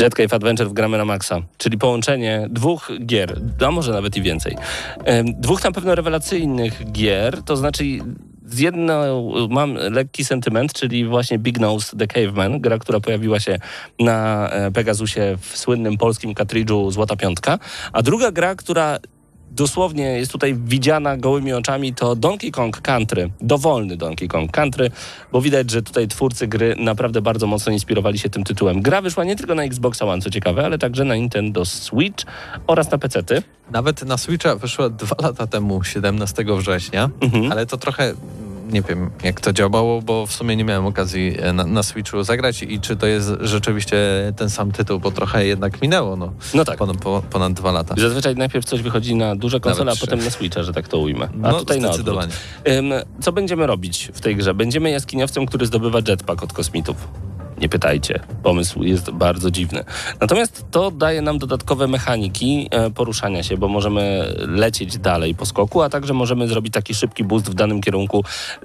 [0.02, 4.56] Jet Cave Adventure wgramy na maksa, czyli połączenie dwóch gier, a może nawet i więcej.
[5.26, 7.84] Dwóch na pewno rewelacyjnych gier, to znaczy
[8.46, 13.60] z jedną mam lekki sentyment, czyli właśnie Big Nose The Caveman, gra, która pojawiła się
[14.00, 17.60] na e, Pegasusie w słynnym polskim kartridżu Złota Piątka,
[17.94, 18.98] a druga gra, która
[19.56, 24.92] dosłownie jest tutaj widziana gołymi oczami, to Donkey Kong Country, dowolny Donkey Kong Country,
[25.32, 28.82] bo widać, że tutaj twórcy gry naprawdę bardzo mocno inspirowali się tym tytułem.
[28.82, 32.26] Gra wyszła nie tylko na Xbox One, co ciekawe, ale także na Nintendo Switch
[32.68, 33.44] oraz na PC-ty.
[33.72, 37.52] Nawet na Switcha wyszła dwa lata temu, 17 września, Mhm.
[37.52, 38.14] ale to trochę
[38.74, 42.24] nie wiem, jak to działało, bo w sumie nie miałem okazji e, na, na Switchu
[42.24, 43.98] zagrać i czy to jest rzeczywiście
[44.38, 46.34] ten sam tytuł, bo trochę jednak minęło, no.
[46.54, 46.78] No tak.
[46.78, 47.96] Ponad, po, ponad dwa lata.
[47.98, 51.26] Zazwyczaj najpierw coś wychodzi na duże konsole, a potem na Switcha, że tak to ujmę.
[51.44, 52.06] A No, tutaj na odwrót.
[52.06, 52.34] zdecydowanie.
[52.80, 54.54] Ym, Co będziemy robić w tej grze?
[54.54, 57.08] Będziemy jaskiniowcem, który zdobywa jetpack od kosmitów.
[57.64, 58.20] Nie pytajcie.
[58.44, 59.84] Pomysł jest bardzo dziwny.
[60.22, 65.82] Natomiast to daje nam dodatkowe mechaniki e, poruszania się, bo możemy lecieć dalej po skoku,
[65.82, 68.24] a także możemy zrobić taki szybki boost w danym kierunku.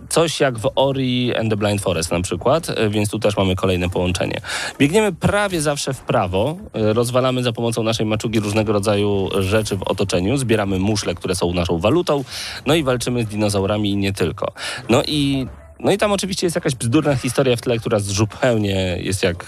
[0.08, 3.56] Coś jak w Ori and the Blind Forest na przykład, e, więc tu też mamy
[3.56, 4.40] kolejne połączenie.
[4.78, 9.82] Biegniemy prawie zawsze w prawo, e, rozwalamy za pomocą naszej maczugi różnego rodzaju rzeczy w
[9.82, 12.24] otoczeniu, zbieramy muszle, które są naszą walutą,
[12.66, 14.52] no i walczymy z dinozaurami i nie tylko.
[14.88, 15.46] No i
[15.80, 19.44] no i tam oczywiście jest jakaś bzdurna historia w tle, która zupełnie jest jak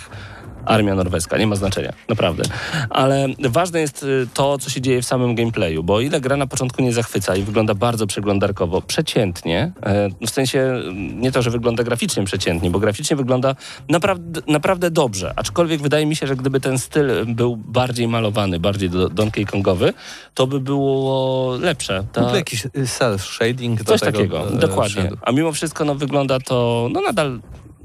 [0.64, 2.42] armia norweska, nie ma znaczenia, naprawdę.
[2.90, 6.46] Ale ważne jest y, to, co się dzieje w samym gameplayu, bo ile gra na
[6.46, 11.50] początku nie zachwyca i wygląda bardzo przeglądarkowo, przeciętnie, e, w sensie mm, nie to, że
[11.50, 13.54] wygląda graficznie przeciętnie, bo graficznie wygląda
[13.88, 18.90] naprawdę, naprawdę dobrze, aczkolwiek wydaje mi się, że gdyby ten styl był bardziej malowany, bardziej
[18.90, 19.92] do, Donkey Kongowy,
[20.34, 22.04] to by było lepsze.
[22.12, 25.10] Ta- Mógł jakiś y, self-shading Coś takiego, dokładnie.
[25.22, 27.40] A mimo wszystko no, wygląda to no, nadal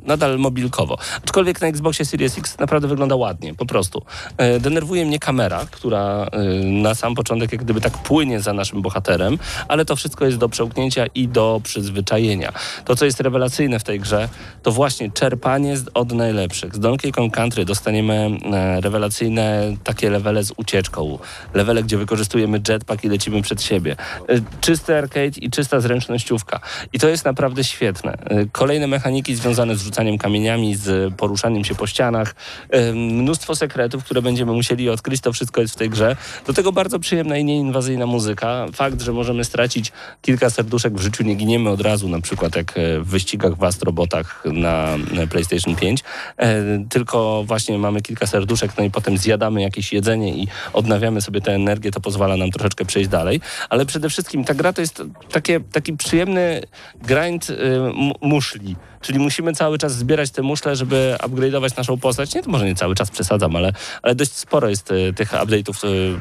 [0.06, 0.98] nadal mobilkowo.
[1.24, 4.02] Aczkolwiek na Xboxie Series X naprawdę wygląda ładnie, po prostu.
[4.38, 8.82] E, denerwuje mnie kamera, która e, na sam początek jak gdyby tak płynie za naszym
[8.82, 9.38] bohaterem,
[9.68, 12.54] ale to wszystko jest do przełknięcia i do przyzwyczajenia.
[12.86, 14.30] To, co jest rewelacyjne w tej grze,
[14.64, 16.76] to właśnie czerpanie od najlepszych.
[16.76, 21.20] Z Donkey Kong Country dostaniemy e, rewelacyjne takie levele z ucieczką,
[21.54, 23.96] levele, gdzie wykorzystujemy jetpack i lecimy przed siebie.
[24.62, 26.60] Czysty arcade i czysta zręcznościówka.
[26.94, 28.18] I to jest naprawdę świetne.
[28.52, 32.36] Kolejne mechaniki związane z rzucaniem kamieniami, z poruszaniem się po ścianach,
[32.70, 36.16] e, mnóstwo sekretów, które będziemy musieli odkryć, to wszystko jest w tej grze.
[36.48, 38.66] Do tego bardzo przyjemna i nieinwazyjna muzyka.
[38.74, 39.92] Fakt, że możemy stracić
[40.22, 43.64] kilka serduszek w życiu, nie giniemy od razu, na przykład jak e, w wyścigach w
[43.64, 46.04] Astrobotach na na PlayStation 5,
[46.38, 51.42] e, tylko właśnie mamy kilka serduszek, no i potem zjadamy jakieś jedzenie i odnawiamy sobie
[51.42, 53.42] tę energię, to pozwala nam troszeczkę przejść dalej.
[53.70, 56.62] Ale przede wszystkim ta gra to jest takie, taki przyjemny
[57.02, 57.48] grind
[57.94, 58.76] mu- muszli.
[59.06, 62.36] Czyli musimy cały czas zbierać te muszle, żeby upgrade'ować naszą postać.
[62.36, 65.88] Nie, to może nie cały czas przesadzam, ale, ale dość sporo jest y, tych update'ów
[65.88, 66.20] y,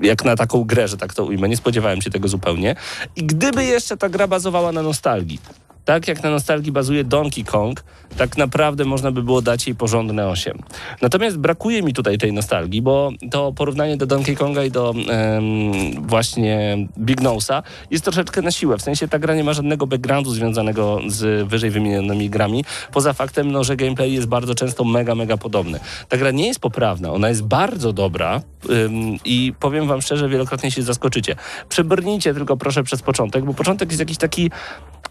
[0.00, 1.48] jak na taką grę, że tak to ujmę.
[1.48, 2.76] Nie spodziewałem się tego zupełnie.
[3.16, 5.38] I gdyby jeszcze ta gra bazowała na nostalgii,
[5.84, 7.84] tak jak na nostalgii bazuje Donkey Kong,
[8.16, 10.58] tak naprawdę można by było dać jej porządne 8.
[11.02, 16.06] Natomiast brakuje mi tutaj tej nostalgii, bo to porównanie do Donkey Konga i do em,
[16.06, 18.78] właśnie Big Nose'a jest troszeczkę na siłę.
[18.78, 23.52] W sensie ta gra nie ma żadnego backgroundu związanego z wyżej wymienionymi grami, poza faktem,
[23.52, 25.80] no, że gameplay jest bardzo często mega, mega podobny.
[26.08, 30.70] Ta gra nie jest poprawna, ona jest bardzo dobra ym, i powiem wam szczerze, wielokrotnie
[30.70, 31.36] się zaskoczycie.
[31.68, 34.50] Przebrnijcie tylko proszę przez początek, bo początek jest jakiś taki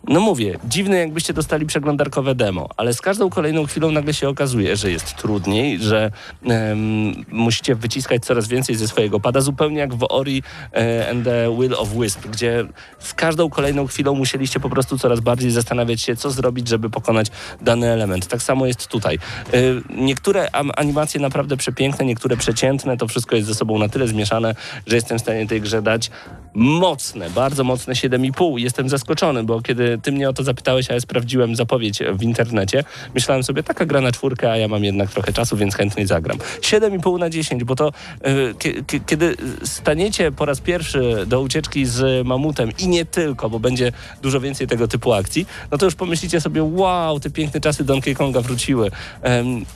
[0.07, 4.75] no mówię, dziwne jakbyście dostali przeglądarkowe demo, ale z każdą kolejną chwilą nagle się okazuje,
[4.75, 6.11] że jest trudniej, że
[6.45, 10.43] em, musicie wyciskać coraz więcej ze swojego pada, zupełnie jak w Ori
[10.73, 12.65] e, and the Will of Wisp, gdzie
[12.99, 17.27] z każdą kolejną chwilą musieliście po prostu coraz bardziej zastanawiać się, co zrobić, żeby pokonać
[17.61, 18.27] dany element.
[18.27, 19.15] Tak samo jest tutaj.
[19.53, 19.59] E,
[19.95, 24.55] niektóre animacje naprawdę przepiękne, niektóre przeciętne, to wszystko jest ze sobą na tyle zmieszane,
[24.87, 26.11] że jestem w stanie tej grze dać
[26.53, 28.59] mocne, bardzo mocne 7,5.
[28.59, 32.83] Jestem zaskoczony, bo kiedy ty mnie o to zapytałeś, a ja sprawdziłem zapowiedź w internecie,
[33.15, 36.37] myślałem sobie, taka gra na czwórkę, a ja mam jednak trochę czasu, więc chętnie zagram.
[36.61, 41.85] 7,5 na 10, bo to y, kie- kie- kiedy staniecie po raz pierwszy do ucieczki
[41.85, 45.95] z mamutem i nie tylko, bo będzie dużo więcej tego typu akcji, no to już
[45.95, 48.91] pomyślicie sobie, wow, te piękne czasy Donkey Konga wróciły.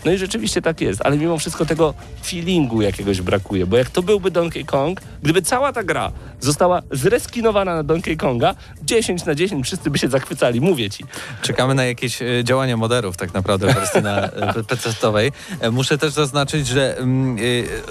[0.06, 1.94] No i rzeczywiście tak jest, ale mimo wszystko tego
[2.26, 7.76] feelingu jakiegoś brakuje, bo jak to byłby Donkey Kong, gdyby cała ta gra została zreskinowana
[7.76, 11.04] na Donkey Konga, 10 na 10 wszyscy by się zachwycali, mówię ci.
[11.42, 15.32] Czekamy na jakieś e, działania moderów tak naprawdę w wersji na e, PC-towej.
[15.60, 17.38] E, Muszę też zaznaczyć, że mm,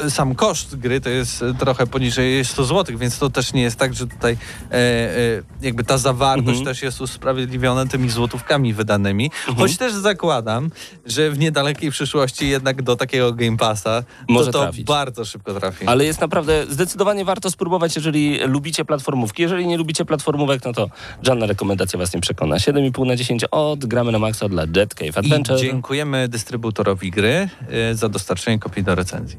[0.05, 3.63] e, sam koszt gry to jest e, trochę poniżej 100 zł, więc to też nie
[3.63, 4.33] jest tak, że tutaj
[4.71, 6.65] e, e, jakby ta zawartość Mhm.
[6.65, 9.31] też jest usprawiedliwiona tymi złotówkami wydanymi.
[9.57, 10.71] Choć też zakładam,
[11.07, 15.87] że w niedalekiej przyszłości jednak do takiego Game Passa Może to, to bardzo szybko trafi.
[15.87, 19.43] Ale jest naprawdę, zdecydowanie warto spróbować, jeżeli lubicie platformówki.
[19.43, 20.89] Jeżeli nie lubicie platformówek, no to
[21.23, 22.57] żadna rekomendacja was nie przekona.
[22.57, 25.59] 7,5 na 10 od gramy na maksa dla Dead Cave Adventure.
[25.59, 29.39] I dziękujemy dystrybuutorowi gry e, za dostarczenie kopii do recenzji.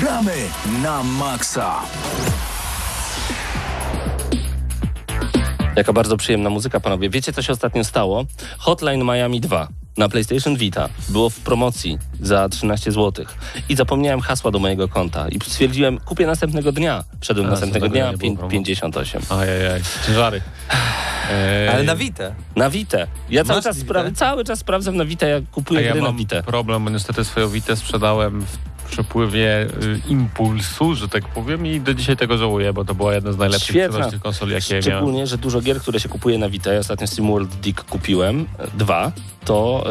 [0.00, 0.36] Gramy
[0.82, 1.74] na maksa.
[5.76, 7.10] Jaka bardzo przyjemna muzyka, panowie.
[7.10, 8.24] Wiecie, co się ostatnio stało?
[8.58, 9.68] Hotline Miami 2
[9.98, 13.24] na PlayStation Vita było w promocji za 13 zł.
[13.68, 15.28] I zapomniałem hasła do mojego konta.
[15.28, 17.04] I stwierdziłem, kupię następnego dnia.
[17.20, 18.50] Wszedłem A, następnego dnia, nie było pię- promo.
[18.50, 19.22] 58.
[19.30, 20.40] Ajajaj, ciężary.
[21.32, 22.34] Ej, Ale na Witę.
[22.56, 22.98] Na Vita.
[23.30, 26.02] Ja cały Masz czas, spra- cały czas sprawdzam na Vita, jak A kupuję ja gry
[26.02, 31.80] na problem, bo niestety swoją Witę sprzedałem w przepływie y, impulsu, że tak powiem i
[31.80, 34.10] do dzisiaj tego żałuję, bo to była jedna z najlepszych Świetna.
[34.22, 34.82] konsoli, jakie miałem.
[34.82, 39.12] Szczególnie, że dużo gier, które się kupuje na Vita, ja ostatnio SteamWorld Dig kupiłem, dwa,
[39.44, 39.84] to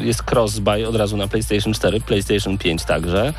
[0.00, 3.34] y, jest cross-buy od razu na PlayStation 4, PlayStation 5 także.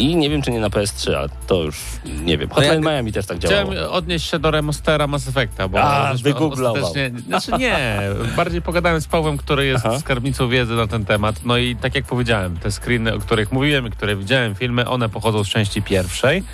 [0.00, 1.76] I nie wiem, czy nie na PS3, a to już
[2.24, 2.50] nie wiem.
[2.50, 3.70] Hotline jak- Miami też tak działało.
[3.70, 6.92] Chciałem odnieść się do remastera Mass Effecta, bo A, wygooglował.
[7.26, 8.00] Znaczy nie,
[8.36, 9.98] bardziej pogadałem z Pawłem, który jest Aha.
[9.98, 11.44] skarbnicą wiedzy na ten temat.
[11.44, 15.08] No i tak jak powiedziałem, te screeny, o których mówiłem i które widziałem filmy, one
[15.08, 16.44] pochodzą z części pierwszej.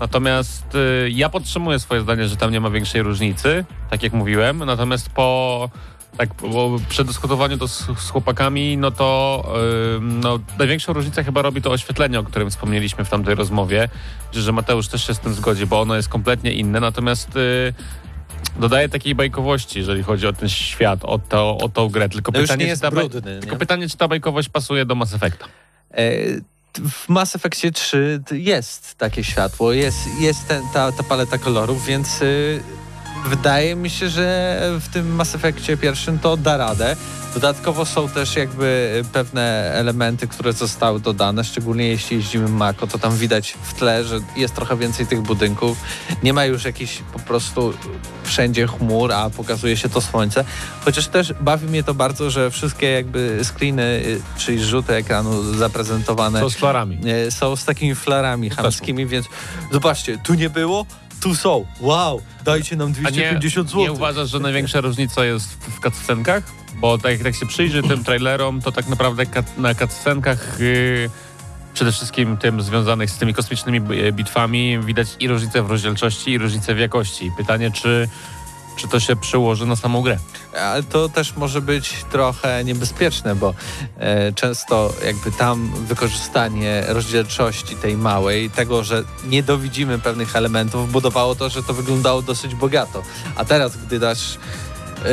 [0.00, 4.58] Natomiast y, ja podtrzymuję swoje zdanie, że tam nie ma większej różnicy, tak jak mówiłem.
[4.58, 5.70] Natomiast po
[6.18, 9.44] tak po przedyskutowaniu to z, z chłopakami, no to
[9.96, 13.88] y, no, największą różnicę chyba robi to oświetlenie, o którym wspomnieliśmy w tamtej rozmowie,
[14.32, 16.80] że, że Mateusz też się z tym zgodzi, bo ono jest kompletnie inne.
[16.80, 17.74] Natomiast y,
[18.60, 22.08] dodaje takiej bajkowości, jeżeli chodzi o ten świat, o, to, o tą grę.
[22.08, 23.40] Tylko No pytanie, nie czy jest ta nie?
[23.40, 25.46] Tylko pytanie, czy ta bajkowość pasuje do Mass Effecta.
[25.90, 25.96] E,
[26.88, 31.86] W Mass Effectie 3 t- jest takie światło, jest, jest ten, ta, ta paleta kolorów,
[31.86, 32.62] więc y,
[33.24, 36.96] wydaje mi się, że w tym Mass Effectie pierwszym to da radę.
[37.34, 43.16] Dodatkowo są też jakby pewne elementy, które zostały dodane, szczególnie jeśli jeździmy Mako, to tam
[43.16, 45.78] widać w tle, że jest trochę więcej tych budynków.
[46.22, 47.74] Nie ma już jakichś po prostu
[48.24, 50.44] wszędzie chmur, a pokazuje się to słońce.
[50.84, 56.40] Chociaż też bawi mnie to bardzo, że wszystkie jakby screeny, y, czyli rzuty ekranu zaprezentowane
[56.40, 57.00] Co z flarami?
[57.26, 59.26] e, są z takimi flarami chamskimi, więc
[59.72, 60.86] zobaczcie, tu nie było,
[61.20, 61.66] tu są.
[61.80, 63.82] Wow, dajcie nam A nie, 250 zł.
[63.82, 66.42] nie uważasz, że największa różnica jest w, w cutscenkach?
[66.76, 71.10] Bo tak jak tak się przyjrzy tym trailerom, to tak naprawdę kat, na cutscenkach yy,
[71.74, 73.80] przede wszystkim tym związanych z tymi kosmicznymi
[74.12, 77.30] bitwami widać i różnicę w rozdzielczości, i różnicę w jakości.
[77.36, 78.08] Pytanie, czy,
[78.76, 80.18] czy to się przełoży na samą grę?
[80.60, 83.54] Ale to też może być trochę niebezpieczne, bo
[83.98, 91.34] e, często jakby tam wykorzystanie rozdzielczości tej małej, tego, że nie dowidzimy pewnych elementów, budowało
[91.34, 93.02] to, że to wyglądało dosyć bogato.
[93.36, 95.08] A teraz, gdy dasz e,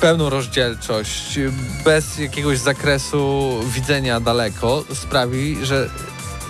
[0.00, 1.38] pełną rozdzielczość,
[1.84, 5.90] bez jakiegoś zakresu widzenia daleko, sprawi, że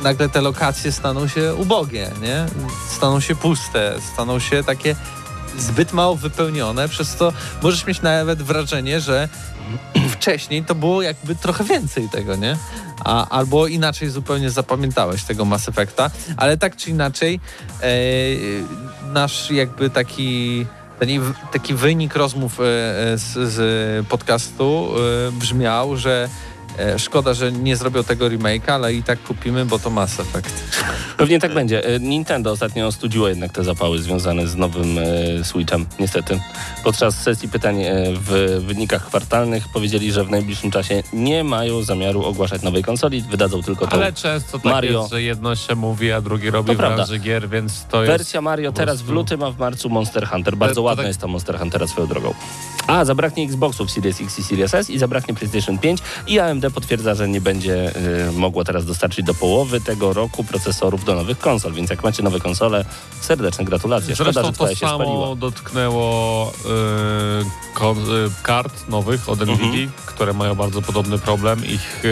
[0.02, 2.46] nagle te lokacje staną się ubogie, nie?
[2.90, 4.96] Staną się puste, staną się takie
[5.58, 7.32] zbyt mało wypełnione, przez co
[7.62, 9.28] możesz mieć nawet wrażenie, że
[10.14, 12.56] wcześniej to było jakby trochę więcej tego, nie?
[13.04, 17.40] A, albo inaczej zupełnie zapamiętałeś tego Mass Effecta, ale tak czy inaczej
[17.82, 17.88] e,
[19.12, 20.66] nasz jakby taki
[20.98, 21.20] taki,
[21.52, 24.88] taki wynik rozmów e, e, z, z podcastu
[25.32, 26.28] brzmiał, że
[26.98, 30.64] szkoda, że nie zrobią tego remake'a, ale i tak kupimy, bo to Mass Effect.
[31.16, 31.84] Pewnie tak będzie.
[31.84, 36.40] E, Nintendo ostatnio ostudziło jednak te zapały związane z nowym e, Switchem, niestety.
[36.84, 42.24] Podczas sesji pytań e, w wynikach kwartalnych powiedzieli, że w najbliższym czasie nie mają zamiaru
[42.24, 45.00] ogłaszać nowej konsoli, wydadzą tylko tą Ale często tak Mario.
[45.00, 48.12] jest, że jedno się mówi, a drugi robi To branży gier, więc to jest...
[48.12, 50.56] Wersja Mario teraz w lutym, a w marcu Monster Hunter.
[50.56, 52.34] Bardzo to ładna tak- jest ta Monster Huntera swoją drogą.
[52.86, 57.14] A, zabraknie Xboxów Series X i Series S i zabraknie PlayStation 5 i AMD potwierdza,
[57.14, 57.92] że nie będzie
[58.28, 62.22] y, mogło teraz dostarczyć do połowy tego roku procesorów do nowych konsol, więc jak macie
[62.22, 62.84] nowe konsole,
[63.20, 64.14] serdeczne gratulacje.
[64.14, 65.34] Szkoda, Zresztą że to się samo spaliła.
[65.36, 67.78] dotknęło y,
[68.26, 69.58] y, kart nowych od Mhm.
[69.68, 71.64] Nvidia, które mają bardzo podobny problem.
[71.66, 72.02] Ich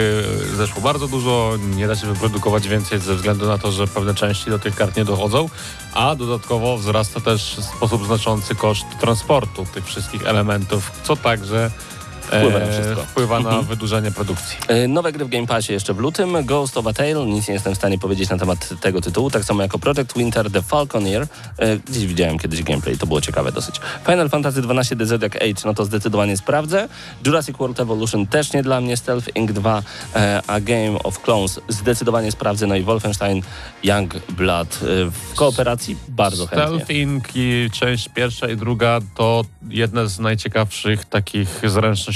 [0.55, 4.49] zeszło bardzo dużo, nie da się wyprodukować więcej ze względu na to, że pewne części
[4.49, 5.49] do tych kart nie dochodzą,
[5.93, 11.71] a dodatkowo wzrasta też w sposób znaczący koszt transportu tych wszystkich elementów, co także
[12.27, 13.03] Wpływa na wszystko.
[13.03, 13.65] wpływa na Mhm.
[13.65, 14.57] wydłużenie produkcji.
[14.85, 16.45] Y, Nowe gry w Game Passie jeszcze w lutym.
[16.45, 19.43] Ghost of a Tale, nic nie jestem w stanie powiedzieć na temat tego tytułu, tak
[19.43, 21.27] samo jako Project Winter The Falconeer.
[21.87, 23.75] Gdzieś widziałem kiedyś gameplay, to było ciekawe dosyć.
[24.05, 26.89] Final Fantasy XII The Zodiac Age, no to zdecydowanie sprawdzę.
[27.25, 29.51] Jurassic World Evolution też nie dla mnie, Stealth Inc.
[29.51, 29.83] 2,
[30.15, 33.41] e, a Game of Clones zdecydowanie sprawdzę, no i Wolfenstein
[33.83, 34.79] Young Blood
[35.11, 36.65] w kooperacji bardzo chętnie.
[36.67, 37.23] Stealth Inc.
[37.35, 41.61] i część pierwsza i druga to jedne z najciekawszych takich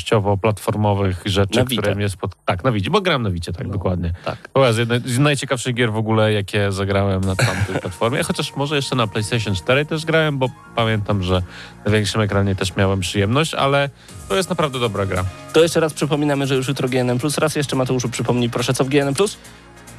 [0.02, 2.08] zręcznościowo-platformowych rzeczy, Na które mnie.
[2.46, 4.14] Tak, na Wicie, bo gram na Wicie, tak, dokładnie.
[4.26, 4.50] Tak.
[4.54, 8.76] To jest jedna z najciekawszych gier w ogóle, jakie zagrałem na tamtej platformie, chociaż może
[8.76, 11.42] jeszcze na PlayStation 4 też grałem, bo pamiętam, że
[11.86, 13.90] na większym ekranie też miałem przyjemność, ale
[14.30, 15.26] to jest naprawdę dobra gra.
[15.54, 17.20] To jeszcze raz przypominamy, że już jutro GNM+.
[17.38, 19.14] Raz jeszcze Mateuszu przypomnij proszę, co w GNM+.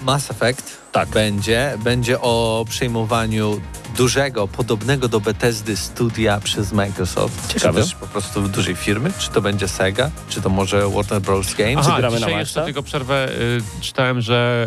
[0.04, 1.08] Mass Effect Tak.
[1.08, 1.78] będzie.
[1.84, 3.60] Będzie o przejmowaniu
[3.96, 7.52] dużego, podobnego do Bethesdy studia przez Microsoft.
[7.52, 7.80] Ciekawe.
[7.80, 9.12] Czy też po prostu dużej firmy?
[9.18, 10.10] Czy to będzie Sega?
[10.28, 11.54] Czy to może Warner Bros.
[11.54, 11.86] Games?
[11.86, 12.40] Aha, gramy na dzisiaj maksa?
[12.40, 13.28] jeszcze tylko przerwę.
[13.28, 14.66] Y, czytałem, że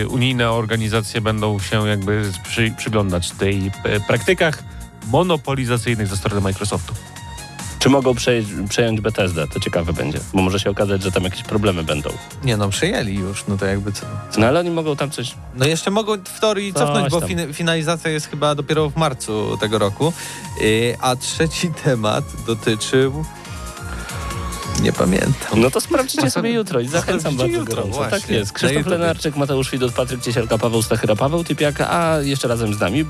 [0.00, 3.70] y, unijne organizacje będą się jakby przy, przyglądać tej y,
[4.06, 4.62] praktykach
[5.06, 6.94] monopolizacyjnych ze strony Microsoftu.
[7.80, 9.46] Czy mogą przejąć, przejąć Bethesdę?
[9.46, 12.10] To ciekawe będzie, bo może się okazać, że tam jakieś problemy będą.
[12.44, 14.06] Nie no, przejęli już, no to jakby co.
[14.38, 15.34] No ale oni mogą tam coś...
[15.54, 19.56] No jeszcze mogą w teorii Coś cofnąć, bo fin- finalizacja jest chyba dopiero w marcu
[19.60, 20.12] tego roku.
[20.60, 23.24] Yy, a trzeci temat dotyczył...
[24.82, 25.60] Nie pamiętam.
[25.60, 27.96] No to sprawdźcie sobie jutro i zachęcam bardzo jutro, gorąco.
[27.96, 28.20] właśnie.
[28.20, 28.52] Tak jest.
[28.52, 28.86] Na Krzysztof.
[28.86, 33.04] Lenarczyk, Mateusz Widut, Patryk Ciesielka, Paweł Stachyra, Paweł Typiak, a jeszcze razem z nami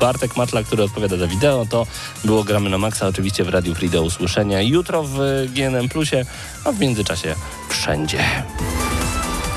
[0.00, 1.66] Bartek Matla, który odpowiada za wideo.
[1.70, 1.86] To
[2.24, 4.62] było Gramy na Maxa, oczywiście w Radiu Free do usłyszenia.
[4.62, 5.18] Jutro w
[5.54, 6.24] GNM Plusie,
[6.64, 7.34] a w międzyczasie
[7.68, 8.24] wszędzie.